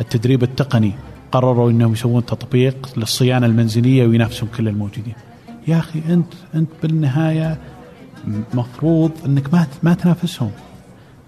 [0.00, 0.92] التدريب التقني
[1.32, 5.14] قرروا إنهم يسوون تطبيق للصيانة المنزلية وينافسون كل الموجودين.
[5.68, 7.58] يا أخي أنت أنت بالنهاية
[8.54, 10.50] مفروض إنك ما ما تنافسهم.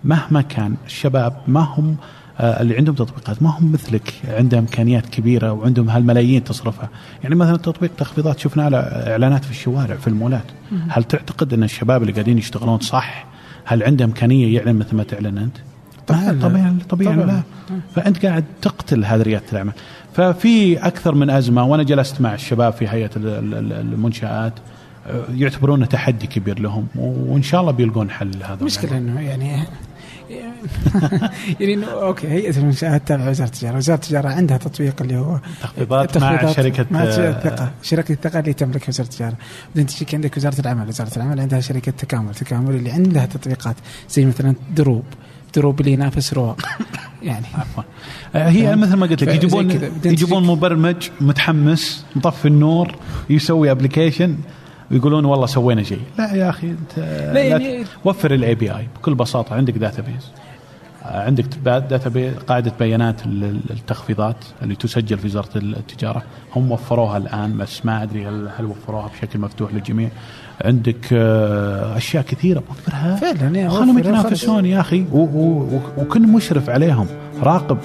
[0.04, 1.96] مهما كان الشباب ما هم
[2.40, 4.12] اللي عندهم تطبيقات ما هم مثلك.
[4.28, 6.88] عندهم إمكانيات كبيرة وعندهم هالملايين تصرفها،
[7.22, 8.76] يعني مثلا تطبيق تخفيضات شفنا على
[9.10, 10.44] إعلانات في الشوارع في المولات،
[10.88, 13.26] هل تعتقد إن الشباب اللي قاعدين يشتغلون صح؟
[13.64, 15.56] هل عنده إمكانية يعلن مثل ما تعلن أنت؟
[16.06, 17.42] طبعا طبيعي طبيعي لا.
[17.94, 19.74] فأنت قاعد تقتل هذه ريادة الأعمال.
[20.20, 24.52] ففي أكثر من أزمة وأنا جلست مع الشباب في هيئة المنشآت
[25.34, 29.64] يعتبرونه تحدي كبير لهم وإن شاء الله بيلقون حل لهذا المشكلة إنه يعني
[31.60, 36.18] يعني إنه أوكي هيئة المنشآت تابعة وزارة التجارة، وزارة التجارة عندها تطبيق اللي هو تخفيضات
[36.18, 39.36] مع شركة مع الثقة، شركة الثقة اللي تملك وزارة التجارة،
[39.68, 43.76] بعدين تجيك عندك وزارة العمل، وزارة العمل عندها شركة تكامل، تكامل اللي عندها تطبيقات
[44.10, 45.04] زي مثلا دروب،
[45.54, 46.60] دروب اللي ينافس رواق
[47.22, 47.46] يعني.
[47.54, 47.82] عفوا.
[48.34, 49.70] آه، هي؟ مثل ما قلت لك يجيبون
[50.04, 52.94] يجيبون مبرمج متحمس مطفي النور
[53.30, 54.36] يسوي application
[54.90, 56.00] ويقولون والله سوينا شيء.
[56.18, 56.98] لا يا أخي أنت
[57.34, 60.30] لا يعني- وفر ال API بكل بساطة عندك database
[61.04, 66.22] عندك data قاعدة بيانات ال- التخفيضات اللي تسجل في وزارة التجارة.
[66.56, 70.08] هم وفروها الآن بس ما أدري هل وفروها بشكل مفتوح للجميع.
[70.64, 74.80] عندك آه، أشياء كثيرة وفرها فعلا يا خلهم يتنافسون يا
[75.76, 77.06] و- وكن مشرف عليهم
[77.42, 77.78] راقب.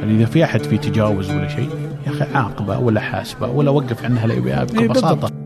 [0.00, 1.70] يعني إذا في أحد في تجاوز ولا شيء
[2.06, 5.39] يا أخي عاقبه ولا حاسبه ولا وقف عنها ال API بكل إيه،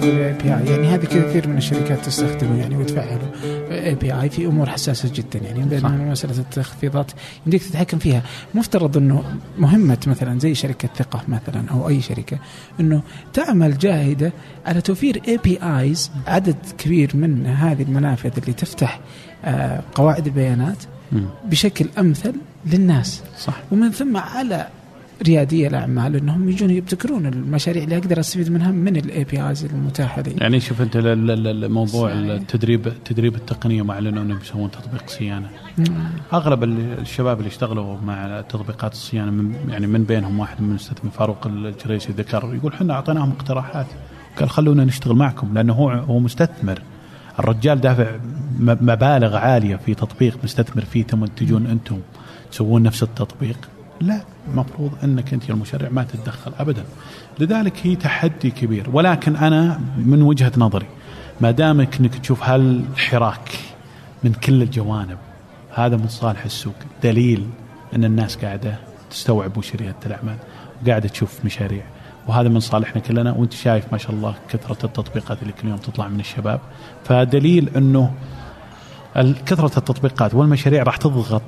[0.00, 3.30] توقف ال API يعني هذه كثير من الشركات تستخدمه يعني وتفعله.
[3.70, 6.10] API في أمور حساسة جدا يعني بين.
[6.10, 7.12] مسألة التخفيضات
[7.46, 8.22] يمديك تتحكم فيها.
[8.54, 9.24] مفترض إنه
[9.58, 12.38] مهمة مثلا زي شركة ثقة مثلا أو أي شركة
[12.80, 14.32] إنه تعمل جاهدة
[14.66, 19.00] على توفير APIs عدد كبير من هذه المنافذ اللي تفتح
[19.44, 20.76] آه، قواعد البيانات.
[21.44, 22.34] بشكل أمثل
[22.66, 23.22] للناس.
[23.38, 23.56] صح.
[23.72, 24.66] ومن ثم على
[25.22, 30.30] ريادي الأعمال إنهم يجون يبتكرون المشاريع اللي أقدر أستفيد منها من ال APIs المتاحة لي.
[30.38, 32.16] يعني شوف أنت ال- ال- ال- موضوع صحيح.
[32.30, 35.48] التدريب التدريب التقنية ما إعلنوا إنهم بيسوون تطبيق صيانة
[35.78, 35.84] مم.
[36.32, 41.10] أغلب ال- الشباب اللي اشتغلوا مع تطبيقات الصيانة من يعني من بينهم واحد من المستثمرين
[41.10, 43.86] فاروق الجريسي ذكر يقول إحنا أعطيناهم اقتراحات
[44.38, 46.82] قال خلونا نشتغل معكم لأنه هو هو مستثمر
[47.38, 48.06] الرجال دافع
[48.60, 51.98] مبالغ عالية في تطبيق مستثمر فيه ثم تجون أنتم
[52.52, 53.56] تسوون نفس التطبيق
[54.00, 56.84] لا المفروض أنك أنت المشرع ما تتدخل ابدا.
[57.38, 58.90] لذلك هي تحدي كبير.
[58.92, 60.86] ولكن أنا من وجهة نظري
[61.40, 63.58] ما دامك أنك تشوف هالحراك
[64.24, 65.18] من كل الجوانب
[65.74, 66.74] هذا من صالح السوق.
[67.02, 67.46] دليل
[67.94, 68.78] أن الناس قاعدة
[69.10, 70.36] تستوعب وش رياده الأعمال
[70.82, 71.84] وقاعدة تشوف مشاريع.
[72.28, 76.08] وهذا من صالحنا كلنا وأنت شايف ما شاء الله كثرة التطبيقات اللي كل يوم تطلع
[76.08, 76.60] من الشباب.
[77.04, 78.12] فدليل أنه
[79.46, 81.42] كثرة التطبيقات والمشاريع راح تضغط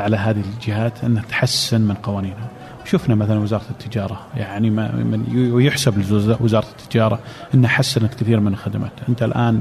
[0.00, 2.48] على هذه الجهات انها تحسن من قوانينها.
[2.84, 7.18] شفنا مثلا وزارة التجارة يعني ما من ويحسب لوزاره التجارة
[7.54, 8.92] انها حسنت كثير من الخدمات.
[9.08, 9.60] أنت الآن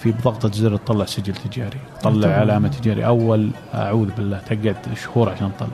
[0.00, 2.28] في بضغطة زر تطلع سجل تجاري تطلع.
[2.28, 3.06] علامة تجاري.
[3.06, 5.68] أول أعوذ بالله تقعد شهور عشان تطلع.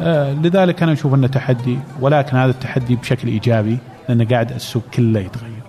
[0.00, 3.78] آه لذلك أنا أشوف أنه تحدي ولكن هذا التحدي بشكل إيجابي
[4.08, 5.62] لأنه قاعد السوق كله يتغير.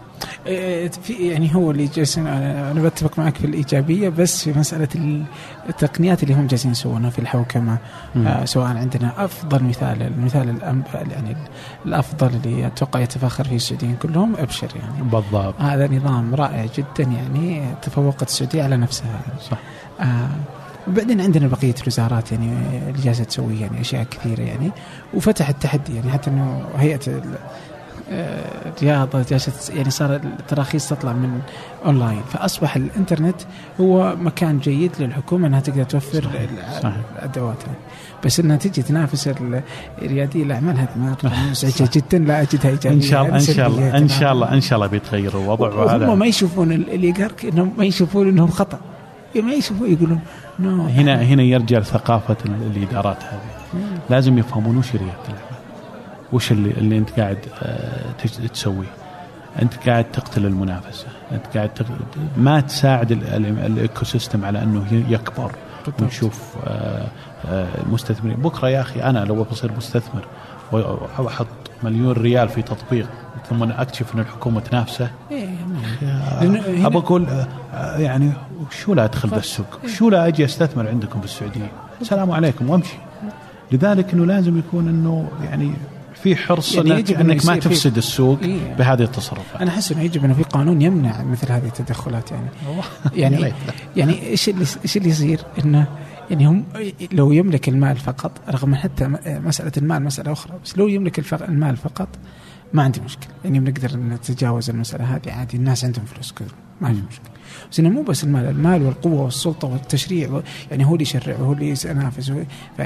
[1.03, 5.23] في يعني هو اللي جالسين أنا بتفق معك في الإيجابية بس في مسألة ال-
[5.69, 7.77] التقنيات اللي هم جالسين يسوونها في الحوكمة.
[8.17, 10.57] آه سواء عندنا أفضل مثال المثال
[11.11, 11.35] يعني
[11.85, 17.63] الأفضل اللي أتوقع يتفاخر فيه السعوديين كلهم أبشر يعني بالضبط هذا نظام رائع جدا يعني
[17.81, 19.19] تفوقت السعودية على نفسها.
[19.51, 19.57] صح
[20.01, 20.29] آه
[20.87, 22.53] وبعدين عندنا بقية الوزارات يعني
[22.89, 24.71] اللي جالسة تسوي يعني أشياء كثيرة يعني
[25.13, 26.99] وفتح التحدي يعني حتى إنه هيئة
[28.11, 31.39] الرياضه جالسة يعني صار التراخيص تطلع من
[31.85, 33.35] اونلاين فأصبح الإنترنت
[33.81, 36.95] هو مكان جيد للحكومة إنها تقدر توفر صحيح، ال- صحيح.
[37.17, 37.57] الأدوات.
[37.63, 37.75] هذه
[38.25, 39.29] بس إنها تجي تنافس
[40.01, 40.89] ريادي الاعمال هذه
[41.51, 42.97] مزعجه جدا؟ لا أجدها إيجابية.
[42.97, 44.07] إن شاء الله إن شاء الله إن.
[44.07, 45.67] شاء الله إن شاء الله بيتغير الوضع.
[45.67, 48.79] وهذا ما يشوفون ال- اللي يقهرك إنهم ما يشوفون إنهم خطأ.
[49.35, 50.19] ما يشوفون يقولون
[50.59, 50.85] no.
[50.87, 53.79] هنا هنا يرجع ثقافة ال- الإدارات هذه.
[54.09, 55.52] لازم يفهمون وش ريادة الاعمال
[56.33, 58.87] وش اللي, اللي أنت قاعد آه، تسويه؟
[59.61, 61.07] أنت قاعد تقتل المنافسة.
[61.31, 61.85] أنت قاعد تق...
[62.37, 65.51] ما تساعد ال- ال- ال ecosystem على أنه يكبر.
[66.01, 67.07] ونشوف آه،
[67.45, 70.25] آه، المستثمرين بكرة يا أخي أنا لو بصير مستثمر
[71.19, 71.47] واحط
[71.83, 73.07] مليون ريال في تطبيق
[73.49, 75.47] ثم أكتشف إن الحكومة تنافسه إيه،
[76.41, 78.31] هنا- ابى أقول آه، آه، يعني
[78.71, 81.71] شو لا أدخل بالسوق شو لا أجي أستثمر عندكم بالسعودية؟
[82.01, 82.95] السلام عليكم وأمشي.
[83.71, 85.71] لذلك إنه لازم يكون إنه يعني
[86.23, 88.73] في حرص يعني يجب انك ما تفسد السوق إيه.
[88.73, 92.47] بهذه التصرفات أنا احس انه يجب انه في قانون يمنع مثل هذه التدخلات يعني
[93.21, 93.53] يعني.
[93.97, 95.87] يعني إيش اللي إيش اللي يصير إنه
[96.29, 96.65] يعني هم
[97.11, 102.09] لو يملك المال فقط رغم حتى مسألة المال مسألة أخرى بس لو يملك المال فقط
[102.73, 103.33] ما عندي مشكلة.
[103.45, 105.57] يعني بنقدر نتجاوز المسألة هذه عادي.
[105.57, 107.01] الناس عندهم فلوس كثر ما في.
[107.09, 107.33] مشكلة.
[107.71, 108.45] بس إنه مو بس المال.
[108.45, 112.31] المال والقوة والسلطة والتشريع يعني هو اللي يشرع وهو اللي ينافس.
[112.77, 112.81] ف...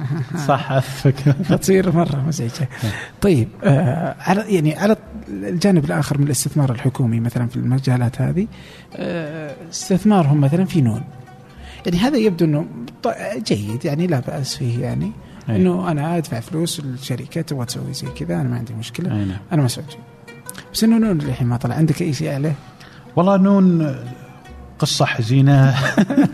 [0.48, 1.10] صح اتفق
[1.42, 2.68] فتصير مرة مزعجه.
[3.20, 4.96] طيب آه على يعني على
[5.28, 8.46] الجانب الآخر من الاستثمار الحكومي مثلا في المجالات هذه
[8.96, 11.02] آه استثمارهم مثلا في نون.
[11.86, 12.66] يعني هذا يبدو إنه
[13.36, 13.84] جيد.
[13.84, 15.12] يعني لا بأس فيه يعني.
[15.48, 15.56] أي.
[15.56, 19.38] إنه أنا أدفع فلوس للشركه تبغى تسوي زي كذا أنا ما عندي مشكلة أي نعم.
[19.52, 19.86] أنا مسؤول
[20.72, 22.54] بس إنه نون الحين ما طلع عندك أي شيء عليه؟
[23.16, 23.96] والله نون
[24.78, 25.74] قصة حزينة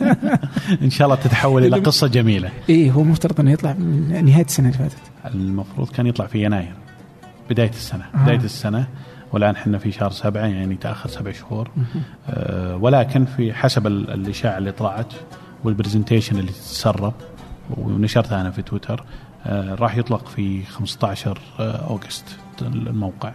[0.83, 4.69] إن شاء الله تتحول إلى قصة جميلة إيه هو مفترض إنه يطلع من نهاية السنة
[4.69, 4.97] اللي فاتت.
[5.35, 6.75] المفروض كان يطلع في يناير
[7.51, 8.23] بداية السنة آه.
[8.23, 8.87] بداية السنة
[9.33, 11.71] والآن إحنا في شهر سبعة يعني تأخر سبع شهور
[12.29, 15.13] آه ولكن في حسب الإشاعة اللي طلعت
[15.65, 17.15] وال presentation اللي تسرب
[17.79, 19.05] ونشرتها أنا في تويتر
[19.47, 22.25] آه راح يطلق في 15 آه August
[22.63, 23.33] الموقع.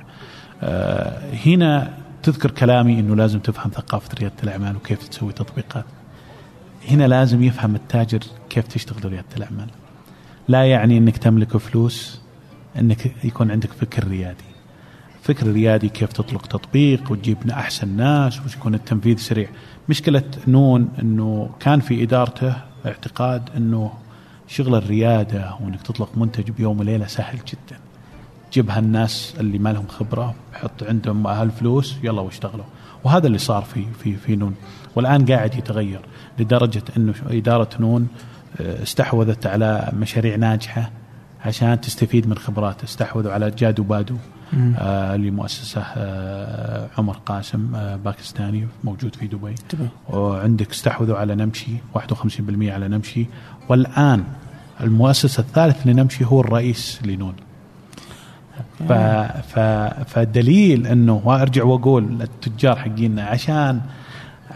[0.61, 5.85] آه هنا تذكر كلامي إنه لازم تفهم ثقافة ريادة الأعمال وكيف تسوي تطبيقات.
[6.89, 8.19] هنا لازم يفهم التاجر
[8.49, 9.67] كيف تشتغل ريادة الأعمال.
[10.47, 12.21] لا يعني إنك تملك فلوس
[12.79, 14.43] إنك يكون عندك فكر ريادي.
[15.21, 19.49] فكر ريادي كيف تطلق تطبيق وتجيب أحسن ناس ويكون التنفيذ سريع.
[19.89, 22.53] مشكلة نون إنه كان في إدارته
[22.85, 23.93] اعتقاد إنه
[24.47, 27.79] شغل الريادة وإنك تطلق منتج بيوم وليلة سهل جدا.
[28.53, 32.65] جيب هالناس اللي ما لهم خبرة حط عندهم هالفلوس يلا واشتغلوا.
[33.03, 34.55] وهذا اللي صار في في في نون.
[34.95, 35.99] والآن قاعد يتغير
[36.39, 38.07] لدرجة إنه إدارة نون
[38.61, 40.91] آه، استحوذت على مشاريع ناجحة
[41.45, 44.15] عشان تستفيد من خبراته استحوذوا على جادو بادو.
[44.77, 49.55] آه لمؤسسة آه عمر قاسم آه باكستاني موجود في دبي.
[50.09, 51.99] وعندك استحوذوا على نمشي 51%
[52.61, 53.25] على نمشي.
[53.69, 54.23] والآن
[54.81, 57.33] المؤسسة الثالث لنمشي هو الرئيس لنون.
[58.89, 58.93] ف...
[59.53, 59.59] ف...
[60.09, 63.81] فدليل إنه وأرجع وأقول التجار حقينا عشان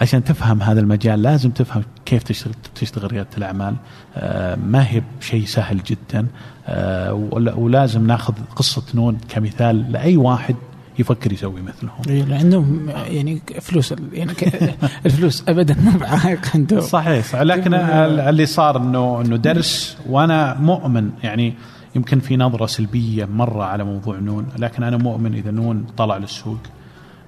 [0.01, 3.75] عشان تفهم هذا المجال لازم تفهم كيف تشتغل تشتغل ريادة الأعمال.
[4.15, 6.27] آه ما هي بشيء سهل جدا.
[6.67, 7.13] آه
[7.57, 10.55] ولازم ناخذ قصة نون كمثال لأي واحد
[10.99, 12.01] يفكر يسوي مثلهم.
[12.09, 14.31] اي لأنهم يعني فلوس يعني
[15.05, 16.81] الفلوس ابدا مو بعائق عندهم.
[16.81, 21.09] صحيح, لكن اللي صار انه إنه درس وأنا مؤمن.
[21.23, 21.53] يعني
[21.95, 26.59] يمكن في نظرة سلبية مرة على موضوع نون لكن أنا مؤمن إذا نون طلع للسوق.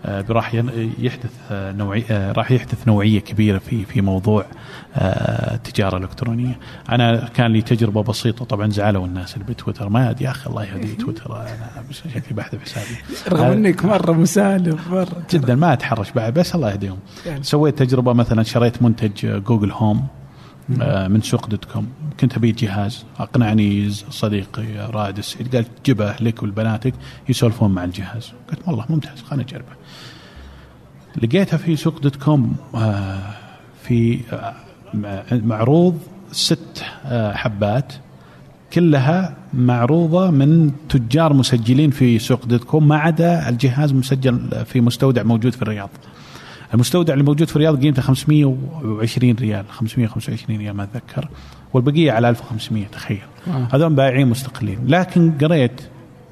[0.05, 0.53] راح
[0.99, 4.45] يحدث آه، نوعي آه، راح يحدث نوعية كبيرة في في موضوع
[4.97, 9.89] التجارة الإلكترونية، أنا كان لي تجربة بسيطة طبعا زعلوا الناس اللي بتويتر.
[9.89, 11.41] ما يا أخي الله يهدي تويتر.
[11.41, 12.97] أنا شكلي بحذف حسابي.
[13.29, 16.99] رغم إنك مرة مسالم مرة جدا ما أتحرش بعد بس الله يهديهم.
[17.25, 17.43] يعني.
[17.43, 20.07] سويت تجربة مثلا شريت منتج Google Home
[21.07, 21.87] من سوق dot com.
[22.19, 23.05] كنت أبي جهاز.
[23.19, 26.93] أقنعني صديقي رائد السعيد قال جبه لك ولبناتك
[27.29, 28.33] يسولفون مع الجهاز.
[28.49, 29.82] قلت والله ممتاز خليني اجربه
[31.21, 33.19] لقيتها في سوق dot com آه،
[33.83, 34.53] في آه،
[35.31, 35.99] معروض
[36.31, 37.93] ست آه، حبات
[38.73, 45.23] كلها معروضة من تجار مسجلين في سوق dot com ما عدا الجهاز مسجل في مستودع
[45.23, 45.89] موجود في الرياض.
[46.73, 51.29] المستودع اللي موجود في الرياض قيمته 520 ريال 525 ريال ما أتذكر
[51.73, 53.21] والبقية على 1500 تخيل.
[53.47, 53.67] آه.
[53.73, 54.79] هذول بائعين مستقلين.
[54.87, 55.81] لكن قريت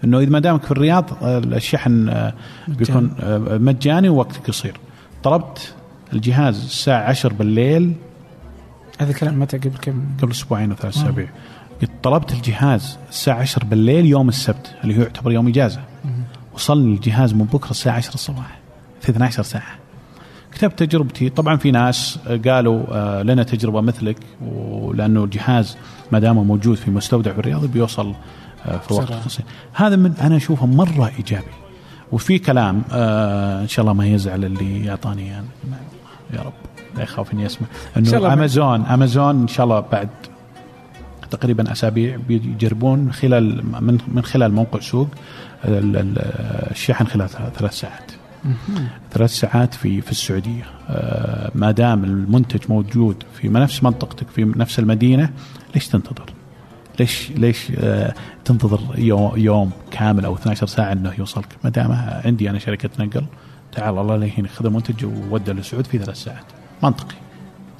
[0.04, 2.34] إنه إذا ما دامك في الرياض الشحن آه،
[2.68, 4.78] بيكون آه، مجاني ووقت قصير
[5.24, 5.74] طلبت
[6.14, 7.94] الجهاز الساعة 10 بالليل.
[9.00, 11.02] هذا الكلام متى؟ قبل كم؟ قبل أسبوعين أو ثلاث آه.
[11.02, 11.30] أسابيع.
[11.82, 15.80] قلت طلبت الجهاز الساعة 10 بالليل يوم السبت اللي هو يعتبر يوم إجازة.
[16.54, 18.60] وصلني الجهاز من بكرة الساعة 10 الصباح
[19.02, 19.82] في 12 ساعة.
[20.52, 21.30] كتبت تجربتي.
[21.30, 25.78] طبعا في ناس قالوا آه، لنا تجربة مثلك ولأنه الجهاز
[26.12, 28.16] ما دام موجود في مستودع في الرياض بيوصل آه،
[28.88, 31.52] في وقت قصير هذا من أنا أشوفه مرة إيجابي.
[32.12, 35.48] وفي كلام آه، إن شاء الله ما يزعل اللي يعطاني يعني.
[36.34, 36.54] يا رب
[36.98, 37.68] لا يخاف إني أسمع.
[37.98, 40.10] إنه أمازون أمازون إن شاء الله بعد
[41.32, 45.08] تقريبا أسابيع بيجربون خلال من من خلال موقع سوق
[45.66, 48.12] الشحن خلال ثلاث ساعات.
[49.12, 50.64] ثلاث ساعات في في السعودية.
[50.90, 55.30] آه ما دام المنتج موجود في نفس منطقتك في نفس المدينة
[55.76, 56.26] ليش تنتظر؟
[57.00, 58.14] ليش ليش آه
[58.46, 61.92] تنتظر يوم, يوم كامل أو 12 ساعة إنه يوصلك؟ ما دام
[62.26, 63.26] عندي أنا شركه نقل
[63.72, 66.46] تعال الله لهين خذ المنتج وودى للسعود في ثلاث ساعات
[66.84, 67.16] منطقي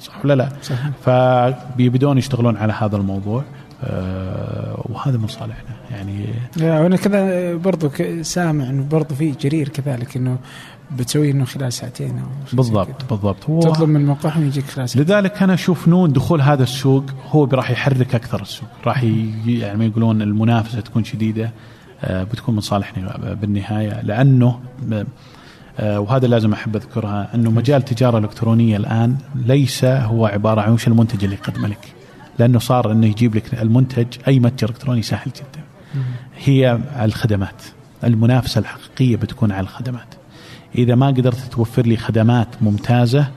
[0.00, 0.90] صح ولا لا؟ صحيح.
[1.04, 3.44] فبيبدون يشتغلون على هذا الموضوع
[3.84, 6.26] آه وهذا من صالحنا يعني
[6.60, 7.90] وأنا كذا برضو
[8.22, 10.38] سامع إنه برضو في جرير كذلك إنه
[10.98, 13.50] بتسوي إنه خلال ساعتين أو بالضبط بالضبط.
[13.50, 15.14] هو تطلب من موقعهم يجيك خلال ساعتين.
[15.14, 18.68] لذلك أنا أشوف نون دخول هذا السوق هو راح يحرك أكثر السوق.
[18.86, 19.02] راح
[19.46, 21.50] يعني ما يقولون المنافسة تكون شديدة
[22.04, 24.00] آه بتكون من صالحنا بالنهاية.
[24.02, 24.60] لأنه
[25.80, 30.88] آه وهذا لازم أحب أذكرها أنه مجال التجارة الإلكترونية الآن ليس هو عبارة عن وش
[30.88, 31.92] المنتج اللي يقدمه لك.
[32.38, 35.64] لأنه صار إنه يجيب لك المنتج أي متجر إلكتروني سهل جدا.
[36.44, 37.62] هي الخدمات.
[38.04, 40.14] المنافسة الحقيقية بتكون على الخدمات.
[40.74, 43.28] إذا ما قدرت توفر لي خدمات ممتازة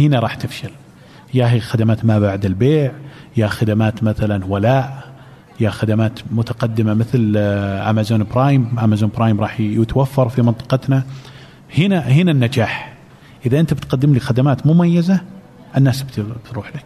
[0.00, 0.70] هنا راح تفشل.
[1.34, 2.92] يا هي خدمات ما بعد البيع
[3.36, 5.12] يا خدمات مثلا ولاء
[5.60, 11.02] يا خدمات متقدمة مثل Amazon Prime Amazon Prime راح يتوفر في منطقتنا.
[11.78, 12.92] هنا هنا النجاح.
[13.46, 15.20] إذا أنت بتقدم لي خدمات مميزة
[15.76, 16.84] الناس بتروح لك.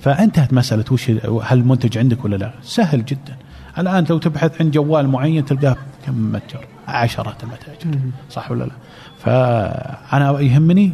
[0.00, 3.36] فانتهت مسألة وش هل المنتج عندك ولا لا؟ سهل جدا.
[3.78, 8.00] الآن لو تبحث عن جوال معين تلقاه كم متجر؟ عشرات المتاجر.
[8.30, 8.72] صح ولا لا؟
[9.24, 10.92] فأنا يهمني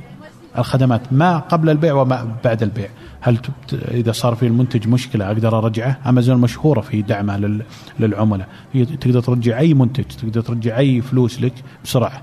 [0.59, 2.89] الخدمات ما قبل البيع وما بعد البيع.
[3.21, 3.39] هل
[3.73, 7.63] إذا صار في المنتج مشكلة أقدر أرجعه؟ أمازون مشهورة في دعمها لل...
[8.01, 8.49] للعملاء.
[8.73, 11.55] هي تقدر ترجع أي منتج تقدر ترجع أي فلوس لك
[11.85, 12.23] بسرعة.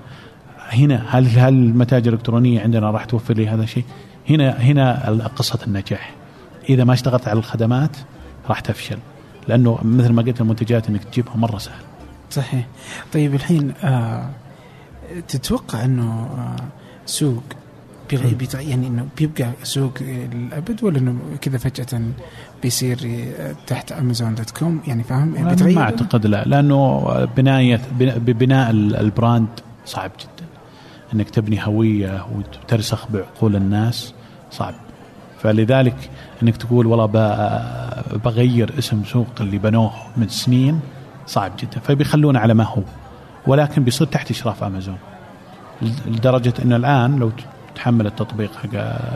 [0.69, 3.83] هنا هل هل المتاجر الإلكترونية عندنا راح توفر لي هذا الشيء؟
[4.29, 6.13] هنا هنا قصة النجاح.
[6.69, 7.97] إذا ما اشتغلت على الخدمات
[8.49, 8.97] راح تفشل
[9.47, 11.81] لأنه مثل ما قلت المنتجات إنك تجيبها مرة سهل.
[12.29, 12.67] صحيح.
[13.13, 14.29] طيب الحين آه
[15.27, 16.55] تتوقع إنه آه
[17.05, 17.43] سوق
[18.53, 22.01] يعني إنه بيبقى سوق للابد ولا إنه كذا فجأة
[22.63, 23.25] بيصير
[23.67, 27.07] تحت Amazon dot com يعني فاهم؟ بيتغير ما أعتقد لا لأنه
[27.37, 29.47] بناية ببناء ال brand
[29.85, 30.47] صعب جدا.
[31.13, 34.13] إنك تبني هوية وترسخ بعقول الناس
[34.51, 34.73] صعب.
[35.41, 36.09] فلذلك
[36.43, 37.05] إنك تقول والله
[38.25, 40.79] بغير اسم سوق اللي بنوه من سنين
[41.27, 41.79] صعب جدا.
[41.79, 42.83] فبيخلونه على ما هو.
[43.47, 44.97] ولكن بيصير تحت إشراف أمازون
[46.05, 47.31] لدرجة إنه الآن لو
[47.75, 48.69] تحمل التطبيق حق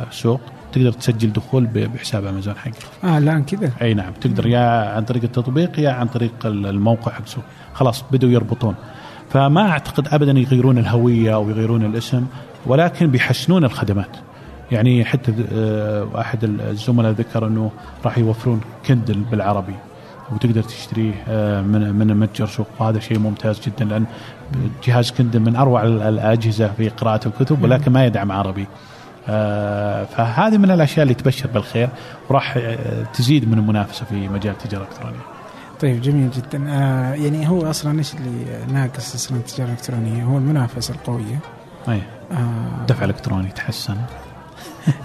[0.08, 2.76] السوق تقدر تسجل دخول بحساب أمازون حقك.
[3.04, 7.26] آه الآن كذا؟ أي نعم تقدر يا عن طريق التطبيق يا عن طريق الموقع حق
[7.26, 8.76] سوق، خلاص بدوا يربطون.
[9.30, 12.26] فما أعتقد ابدا يغيرون الهوية أو يغيرون الاسم
[12.66, 14.18] ولكن بيحسنون الخدمات.
[14.72, 17.72] يعني حتى آه، احد الزملاء ذكر إنه
[18.06, 19.76] راح يوفرون Kindle بالعربي
[20.32, 22.68] وتقدر تشتريه آه، من من متجر سوق.
[22.80, 24.06] وهذا شيء ممتاز جدا لأن
[24.84, 28.68] جهاز Kindle من أروع الأجهزة في قراءة الكتب ولكن ما يدعم عربي.
[29.30, 31.90] آه، فهذه من الأشياء اللي تبشر بالخير
[32.30, 32.60] وراح
[33.14, 35.20] تزيد من المنافسة في مجال التجارة الإلكترونية.
[35.82, 36.70] طيب جميل جدا.
[36.70, 41.40] آه يعني هو أصلا إيش اللي ناقص أصلا التجارة الإلكترونية؟ هو المنافسة القوية.
[41.90, 42.02] أي.
[42.32, 43.96] آه دفع إلكتروني تحسن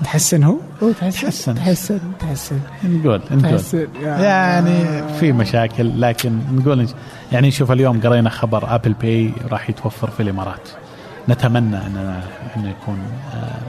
[0.05, 1.55] تحسن هو؟ هو تحسن.
[1.55, 1.99] تحسن.
[2.21, 3.61] تحسن نقول نقول.
[4.03, 6.89] يعني في مشاكل لكن نقول
[7.33, 10.69] يعني شوف اليوم قرينا خبر Apple Pay راح يتوفر في الإمارات.
[11.29, 12.21] نتمنى أن
[12.57, 12.99] انه يكون
[13.35, 13.61] آه،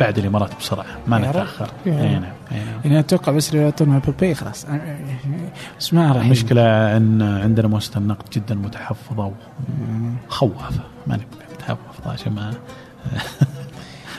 [0.00, 1.70] بعد الإمارات بسرعة ما نتأخر.
[1.86, 2.22] إي نعم
[2.84, 4.66] يعني أتوقع بس لو يعطونا Apple Pay خلاص.
[5.80, 9.32] بس ما راح المشكلة إن عندنا مؤسسه النقد جدا متحفظة
[10.28, 12.50] وخوافه ما نبغى متحفظه عشان ما.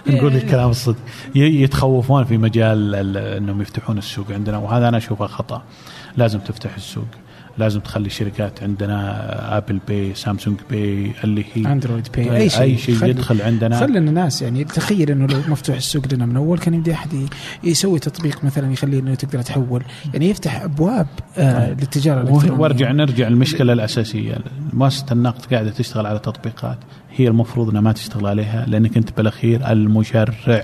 [0.08, 0.98] نقول الكلام الصدق.
[1.36, 5.62] يتخوفون في مجال إنهم يفتحون السوق عندنا وهذا أنا أشوفه خطأ.
[6.18, 7.08] لازم تفتح السوق.
[7.60, 12.78] لازم تخلي الشركات عندنا Apple Pay Samsung Pay اللي هي Android Pay أي شيء أي
[12.78, 13.80] شيء يدخل عندنا.
[13.80, 17.10] خلي الناس يعني تخيل إنه لو مفتوح السوق لنا من أول كان يبدأ أحد
[17.64, 19.84] يسوي تطبيق مثلا يخلي إنه تقدر تحول.
[20.14, 21.08] يعني يفتح أبواب
[21.38, 21.80] آه طيب.
[21.80, 22.62] للتجارة الإلكترونية.
[22.62, 24.38] وارجع نرجع المشكلة الأساسية.
[24.74, 26.78] مؤسسه النقد قاعدة تشتغل على تطبيقات.
[27.16, 30.34] هي المفروض إنها ما تشتغل عليها لأنك أنت بالأخير المشرع.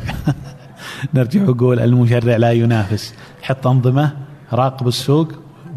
[1.14, 3.14] نرجع ونقول المشرع لا ينافس.
[3.42, 4.12] حط أنظمة
[4.54, 5.32] راقب السوق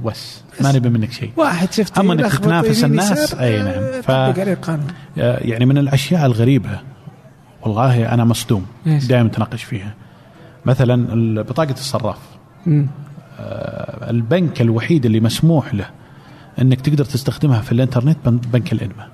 [0.05, 1.31] بس ما نبي منك شيء.
[1.37, 4.03] واحد شفت أما إنك تنافس الناس أي نعم.
[4.03, 4.09] ف
[5.17, 6.81] يعني من الأشياء الغريبة
[7.63, 9.95] والله أنا مصدوم دائما تناقش فيها.
[10.65, 12.19] مثلا بطاقة الصراف.
[12.67, 15.91] آه البنك الوحيد اللي مسموح له
[16.61, 19.09] إنك تقدر تستخدمها في الإنترنت بنك الانماء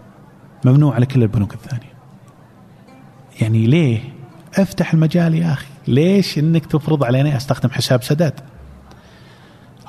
[0.65, 1.95] ممنوع على كل البنوك الثانية.
[3.41, 4.01] يعني ليه؟
[4.59, 5.67] أفتح المجال يا أخي.
[5.89, 8.41] ليش إنك تفرض علينا أستخدم حساب سداد؟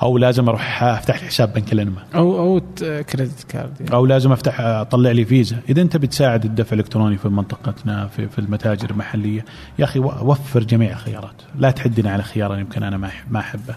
[0.02, 3.92] أو لازم أروح أفتح لي حساب بنك الانما أو أو كريدت كارد يعني.
[3.92, 5.56] أو لازم أفتح أطلع لي فيزا.
[5.68, 9.44] إذا أنت بتساعد الدفع الإلكتروني في منطقتنا في, في المتاجر المحلية.
[9.78, 11.42] يا أخي وفر جميع الخيارات.
[11.58, 13.74] لا تحدنا على خيار يمكن أنا ما ما أحبه.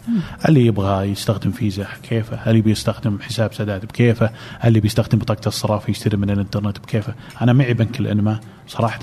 [0.49, 4.29] اللي يبغى يستخدم فيزا كيفه؟ اللي بيستخدم حساب سداد؟ بكيفه؟
[4.65, 8.99] اللي بيستخدم بطاقة الصراف يشتري من الإنترنت؟ بكيفه؟ أنا معي بنك الانما صراحة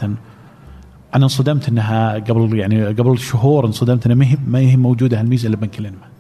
[1.15, 5.79] أنا انصدمت إنها قبل يعني قبل شهور انصدمت إنها ما هي موجودة هالميزة إلا بنك
[5.79, 6.16] الانما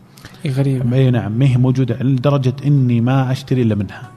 [0.46, 4.10] غريبة اي نعم ما هي موجودة لدرجة إني ما أشتري إلا منها.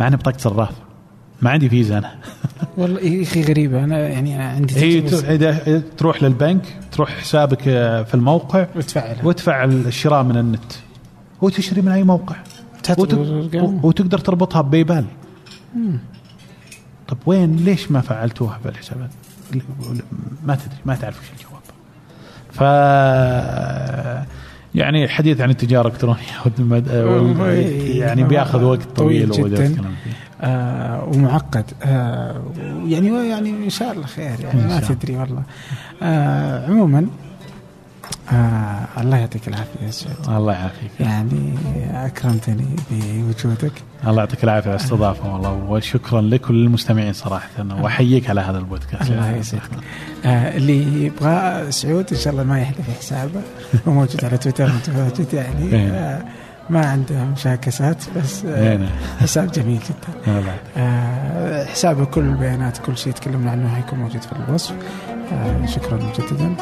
[0.00, 0.72] مع اني بطاقة صراف.
[1.42, 2.14] ما عندي فيزا أنا.
[2.78, 4.98] والله يا أخي غريبة أنا يعني عندي هي
[5.34, 7.62] اذا تروح للبنك تروح حسابك
[8.08, 10.72] في الموقع وتفعل وتفعل الشراء من النت.
[11.42, 12.36] وتشتري من أي موقع.
[13.82, 15.04] وتقدر تربطها بباي بال
[17.08, 19.10] طب وين؟ ليش ما فعلتوها في الحسابات؟
[20.46, 21.62] ما تدري ما تعرف وش الجواب.
[22.52, 22.62] ف
[24.76, 26.18] يعني الحديث عن التجارة الالكترونيه
[28.00, 29.84] يعني بياخذ وقت طويل, طويل جدا.
[30.40, 31.64] آه ومعقد.
[31.84, 32.42] آه
[32.86, 35.42] يعني يعني إن شاء الله خير يعني ما تدري والله.
[36.02, 37.06] آه عموما
[38.32, 40.90] آه الله يعطيك العافية يا سعود الله يعافيك.
[41.00, 41.54] يعني
[41.94, 43.72] أكرمتني بوجودك.
[44.06, 47.48] الله يعطيك العافية على الاستضافة والله وشكرا لك وللمستمعين صراحة
[47.80, 49.10] وأحييك على هذا البودكاست.
[49.10, 49.62] الله يسعدك.
[50.24, 53.40] آه اللي يبغى سعود إن شاء الله ما يحلف حسابه
[53.88, 55.74] هو موجود على تويتر متواجد يعني.
[55.76, 56.24] آه
[56.70, 58.88] ما عنده مشاكسات بس آه،.
[59.20, 60.32] حساب جميل جدا.
[60.76, 64.74] آه، حسابه كل البيانات كل شيء تكلمنا عنه حيكون موجود في الوصف.
[65.66, 66.56] شكرا مجددا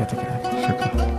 [0.00, 1.09] آه، يعطيك العافيه شكرا